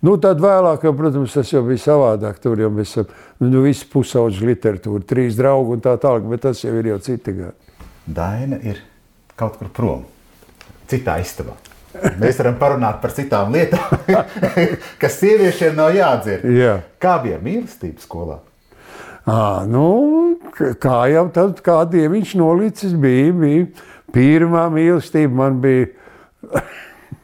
Nu, 0.00 0.14
tad 0.16 0.38
vēlāk, 0.40 0.86
jau, 0.86 0.94
protams, 0.96 1.34
tas 1.36 1.50
jau 1.52 1.60
bija 1.66 1.82
savādāk. 1.82 2.38
Tur 2.40 2.60
jau 2.62 2.70
bija 2.72 3.02
nu, 3.44 3.60
viss 3.66 3.84
pusauģis 3.84 4.40
literatūra, 4.48 5.04
trīs 5.04 5.36
draugi 5.36 5.76
un 5.76 5.82
tā 5.84 5.92
tālāk, 6.00 6.24
bet 6.30 6.46
tas 6.46 6.62
jau 6.64 6.72
ir 6.80 6.88
jau 6.94 6.96
citi 7.04 7.34
gadi. 7.36 7.74
Daina 8.08 8.56
ir 8.64 8.80
kaut 9.36 9.58
kur 9.60 9.68
prom, 9.76 10.06
citā 10.88 11.18
istabā. 11.20 11.52
Mēs 11.90 12.38
varam 12.38 12.54
parunāt 12.60 13.00
par 13.02 13.10
citām 13.14 13.50
lietām, 13.54 13.96
kas 15.02 15.18
sieviešiem 15.18 15.74
nav 15.78 15.90
jādzird. 15.96 16.46
Jā. 16.54 16.76
Kā 17.02 17.16
bija 17.24 17.40
mīlestība 17.42 18.02
skolā? 18.04 18.38
À, 19.26 19.66
nu, 19.68 20.38
kā 20.80 21.00
jau 21.10 21.26
tad, 21.34 21.58
kā 21.66 21.80
dieviņš 21.90 22.36
nolicis, 22.40 22.94
bija, 22.98 23.34
bija 23.36 23.66
pirmā 24.14 24.68
mīlestība 24.72 25.42
man 25.42 25.58
bija 25.62 25.90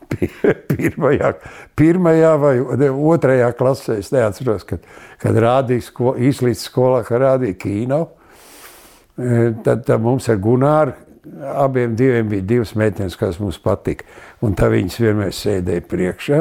pirmajā, 0.70 1.32
pirmajā 1.78 2.34
vai 2.42 2.54
otrajā 2.90 3.54
klasē. 3.58 4.00
Es 4.02 4.12
neatceros, 4.14 4.66
kad, 4.68 4.84
kad 5.22 5.40
rādīja 5.46 5.88
sko, 5.88 6.16
īslīdz 6.18 6.66
skolā, 6.68 7.02
kad 7.06 7.22
rādīja 7.22 7.58
kino. 7.62 8.02
E, 9.16 9.52
tad, 9.64 9.86
tad 9.86 10.02
mums 10.04 10.26
ar 10.28 10.42
Gunāru 10.42 11.05
abiem 11.56 11.96
diviem 11.96 12.28
bija 12.30 12.44
divas 12.54 12.74
meitenes, 12.78 13.16
kas 13.18 13.40
mums 13.42 13.58
patika. 13.62 14.06
Un 14.44 14.54
tā 14.58 14.70
viņas 14.72 15.00
vienmēr 15.02 15.34
sēdēja 15.34 15.84
priekšā. 15.90 16.40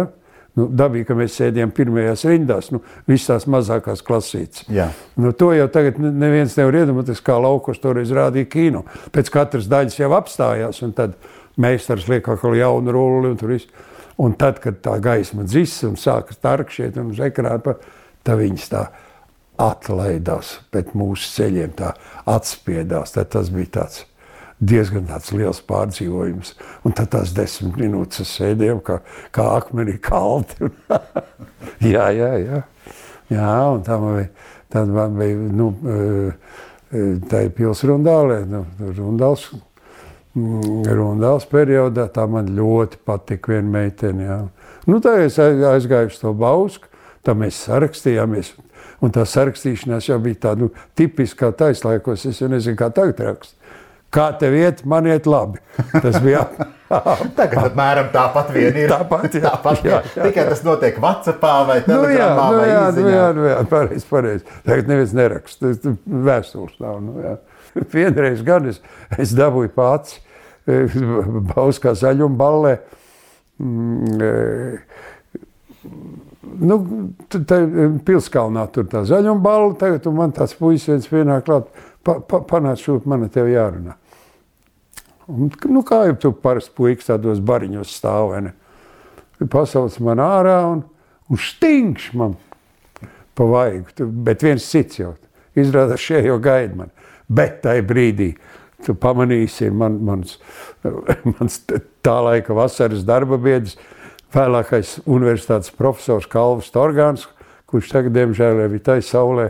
Nu, 0.56 0.70
dabīgi, 0.72 1.10
ka 1.10 1.18
mēs 1.20 1.34
sēdējām 1.36 1.72
pirmajās 1.76 2.22
rindās, 2.30 2.70
nu, 2.72 2.80
visas 3.10 3.28
tās 3.28 3.46
mazākās 3.52 4.04
klasītes. 4.08 4.64
Nu, 5.20 5.34
to 5.36 5.50
jau 5.52 5.66
tagad 5.72 5.98
neviens 6.00 6.56
nevar 6.56 6.78
iedomāties, 6.80 7.20
kā 7.26 7.36
laukos 7.44 7.82
toreiz 7.84 8.14
rādīja 8.16 8.48
kino. 8.54 8.86
Pēc 9.12 9.34
katras 9.34 9.68
daļas 9.72 10.00
jau 10.00 10.14
apstājās, 10.16 10.80
un 10.88 10.96
tad 10.96 11.18
meistars 11.60 12.08
liek 12.08 12.24
kaut 12.30 12.40
kādu 12.44 12.62
jaunu 12.62 12.96
rulli 12.96 13.34
un 13.34 13.38
tur 13.42 13.52
viss. 13.52 13.68
Un 14.24 14.38
tad, 14.40 14.62
kad 14.64 14.80
tā 14.80 14.96
gaisma 15.04 15.44
dzis 15.44 15.76
un 15.90 16.00
sākas 16.00 16.40
tarkšķiet 16.40 17.02
un 17.02 17.12
uz 17.12 17.20
ekrāna, 17.20 17.76
tad 18.24 18.40
viņas 18.40 18.72
tā 18.72 18.88
atlaidās 19.60 20.62
pēc 20.72 20.96
mūsu 20.96 21.34
ceļiem, 21.36 21.76
tā 21.76 21.92
atspiedās. 22.32 23.12
Tad 23.16 23.34
tas 23.36 23.52
bija 23.52 23.74
tāds 23.82 24.06
diezgan 24.60 25.08
liels 25.36 25.62
pārdzīvojums. 25.68 26.54
Un 26.86 26.96
tad 26.96 27.12
tās 27.16 27.34
desmit 27.36 27.78
minūtes 27.82 28.32
sēdējām 28.38 28.82
kā, 28.86 29.00
kā 29.36 29.50
akmenī 29.58 29.98
kalti. 30.02 30.72
jā, 31.94 32.10
jā, 32.16 32.32
jā. 32.40 32.64
jā, 33.30 33.54
un 33.74 33.86
tā 33.86 34.00
man 34.02 34.20
bija, 34.22 34.32
tad 34.72 34.92
man 34.96 35.20
bija, 35.20 35.38
nu, 35.62 35.72
eh, 35.92 36.60
eh, 36.92 37.16
tā 37.30 37.46
pilsrundālē, 37.56 38.44
nu, 38.50 38.66
rundāls 38.96 39.50
Mm, 40.36 40.84
Rundāls 40.92 41.46
periodā 41.48 42.10
tā 42.12 42.26
man 42.28 42.50
ļoti 42.58 43.00
patika 43.08 43.54
viena 43.54 43.72
meitene. 43.72 44.26
Jā. 44.28 44.40
Nu, 44.84 45.00
tā 45.00 45.16
es 45.24 45.38
aizgāju 45.40 46.12
uz 46.12 46.18
to 46.20 46.34
bausku, 46.36 46.90
tā 47.24 47.32
mēs 47.40 47.62
sarakstījāmies. 47.64 48.52
Un 49.04 49.14
tā 49.16 49.24
sarakstīšanās 49.28 50.10
jau 50.10 50.18
bija 50.24 50.42
tāda 50.50 50.66
nu, 50.66 50.70
tipiska 50.96 51.54
taislaikos. 51.56 52.28
Es 52.28 52.42
jau 52.44 52.50
nezinu, 52.52 52.76
kā 52.80 52.90
tagad 52.92 53.22
rakstīt. 53.24 53.62
Kā 54.16 54.30
tev 54.40 54.56
iet, 54.56 54.86
man 54.88 55.08
iet 55.10 55.28
labi. 55.30 55.62
Tas 55.94 56.22
bija 56.24 56.46
Tagad 57.38 57.72
apmēram 57.72 58.12
tāpat 58.14 58.52
vien 58.54 58.76
ir. 58.78 58.92
Tāpat, 58.92 59.34
jā. 59.34 59.50
tāpat 59.50 59.88
jā, 59.88 60.02
jā. 60.16 60.28
Tikai 60.28 60.46
tas 60.52 60.62
notiek 60.66 61.00
WhatsAppā 61.02 61.54
vai 61.68 61.80
Telegramā 61.86 62.46
nu, 62.54 62.60
jā, 62.62 62.68
nu, 62.68 62.68
jā, 62.70 62.84
nu, 62.96 63.08
jā, 63.10 63.26
nu, 63.36 63.48
jā, 63.50 63.58
pareizi, 63.72 64.06
pareizi. 64.10 64.46
Tagad 64.68 64.92
neviens 64.92 65.16
neraksta. 65.18 65.74
Vēstules 66.30 66.78
nav. 66.84 67.02
Nu, 67.04 67.18
jā. 67.26 67.34
Vienreiz 67.92 68.46
gan 68.46 68.70
es, 68.70 68.80
es 69.20 69.34
dabūju 69.36 69.74
pats 69.76 70.22
Bauskā 70.66 71.94
zaļuma 71.98 72.38
ballē. 72.40 72.76
Mm, 73.62 74.22
e, 74.22 75.90
nu, 76.66 76.80
tā 77.30 77.60
pilskalnā 78.08 78.66
tur 78.74 78.88
tā 78.92 79.04
zaļuma 79.08 79.44
balva, 79.46 79.76
tagad 79.80 80.08
man 80.16 80.34
tāds 80.36 80.58
puisis 80.58 80.90
viens 80.90 81.12
pienāk 81.12 81.46
klāt, 81.48 81.70
pa, 82.04 82.18
pa, 82.20 82.42
panāc 82.50 82.82
šūp, 82.82 83.06
man 83.10 83.28
tev 83.30 83.52
jārunā. 83.52 83.94
Un, 85.32 85.50
nu, 85.72 85.82
kā 85.86 86.04
jau 86.10 86.18
tu 86.22 86.32
parasti 86.38 86.74
puikas 86.78 87.10
tādos 87.10 87.42
bariņos 87.42 87.94
stāv, 87.98 88.32
vai 88.34 88.42
ne? 88.46 88.54
Pasauc 89.52 89.98
man 90.06 90.22
ārā 90.24 90.60
un, 90.70 90.84
un 91.32 91.42
stingš 91.42 92.12
man 92.16 92.36
pa 93.36 93.48
vaigu, 93.50 94.08
bet 94.26 94.46
viens 94.46 94.68
cits 94.70 95.02
jau. 95.02 95.16
Izrādās 95.58 96.04
šie 96.04 96.22
jau 96.28 96.38
gaida 96.44 96.78
man. 96.84 96.94
Bet 97.28 97.62
tajā 97.64 97.84
brīdī, 97.88 98.30
tu 98.86 98.94
pamanīsi, 99.00 99.72
man, 99.74 99.98
mans, 100.06 100.38
mans 101.34 101.60
tā 102.06 102.16
laika 102.28 102.56
vasaras 102.56 103.06
darba 103.08 103.40
biedrs, 103.42 103.80
vēlākais 104.36 105.00
universitātes 105.08 105.74
profesors 105.76 106.28
Kalvs 106.30 106.72
Torgāns, 106.74 107.26
kurš 107.72 107.92
tagad, 107.94 108.16
diemžēl, 108.18 108.66
ir 108.68 108.84
tai 108.84 109.00
saulē. 109.04 109.50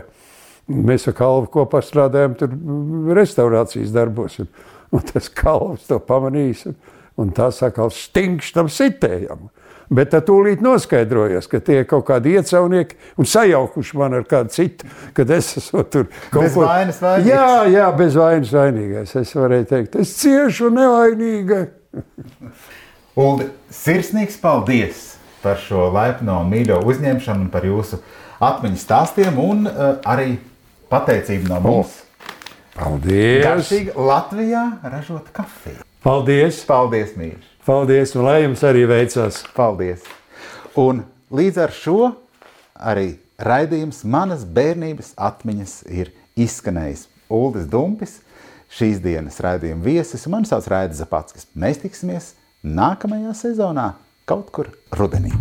Mēs 0.66 1.06
ar 1.06 1.14
Kalvu 1.14 1.50
kopā 1.60 1.78
strādājam 1.84 2.32
tur 2.38 2.54
restaurācijas 3.14 3.92
darbos. 3.94 4.40
Un, 4.42 4.48
un 4.96 5.04
tas 5.12 5.28
Kalvs 5.32 5.86
to 5.90 6.00
pamanīs, 6.02 6.64
un, 6.70 6.76
un 7.20 7.32
tā 7.36 7.50
saka, 7.54 7.88
stingš 7.92 8.52
tam 8.56 8.72
sitējam. 8.72 9.48
Bet 9.86 10.10
tā 10.10 10.18
tūlīt 10.26 10.62
noskaidrojās, 10.66 11.46
ka 11.46 11.60
tie 11.62 11.82
ir 11.84 11.84
kaut 11.86 12.08
kādi 12.08 12.32
iecavnieki 12.34 12.96
un 13.22 13.28
sajaukuši 13.30 13.98
man 14.00 14.16
ar 14.18 14.24
kādu 14.26 14.50
citu, 14.50 14.88
kad 15.14 15.30
es 15.30 15.52
esmu 15.60 15.84
tur 15.86 16.08
kaut 16.32 16.56
vainas 16.58 16.98
vainīgs. 17.02 17.28
Jā, 17.30 17.50
jā, 17.70 17.84
bez 17.94 18.18
vainas 18.18 18.50
vainīgais. 18.56 19.14
Es 19.20 19.34
varēju 19.38 19.68
teikt, 19.70 19.94
es 20.02 20.16
ciešu 20.18 20.72
nevainīgai. 20.74 21.62
Uldi, 23.22 23.46
sirsnīgs 23.72 24.40
paldies 24.42 25.12
par 25.44 25.62
šo 25.62 25.86
laipno 25.94 26.40
un 26.42 26.50
mīļo 26.50 26.82
uzņemšanu 26.90 27.46
un 27.46 27.52
par 27.54 27.64
jūsu 27.68 28.00
atmiņu 28.42 28.82
stāstiem 28.82 29.38
un 29.38 29.70
uh, 29.70 29.94
arī 30.02 30.34
pateicību 30.90 31.48
no 31.52 31.62
mums. 31.62 32.02
Paldies! 32.76 33.40
Garšīga 33.40 33.94
Latvijā 33.96 34.62
ražota 34.84 35.32
kafija. 35.32 35.80
Paldies! 36.04 36.60
Paldies, 36.68 37.14
mīļš! 37.16 37.48
Paldies, 37.64 38.12
un 38.18 38.26
lai 38.28 38.42
jums 38.42 38.62
arī 38.68 38.84
veicās. 38.90 39.40
Paldies! 39.56 40.04
Un 40.76 41.00
līdz 41.32 41.62
ar 41.64 41.72
šo 41.72 42.10
arī 42.76 43.14
raidījums 43.40 44.02
manas 44.04 44.44
bērnības 44.44 45.14
atmiņas 45.16 45.76
ir 45.88 46.12
izskanējis. 46.36 47.08
Uldis 47.32 47.66
Dumpis, 47.72 48.18
šīs 48.76 49.00
dienas 49.02 49.40
raidījuma 49.42 49.82
viesis, 49.88 50.28
un 50.28 50.36
mani 50.36 50.52
sauc 50.52 50.68
Raidis 50.70 51.00
Zapatskis. 51.00 51.48
Mēs 51.56 51.80
tiksimies 51.80 52.34
nākamajā 52.60 53.32
sezonā 53.40 53.94
kaut 54.28 54.52
kur 54.52 54.74
rudenī. 54.92 55.32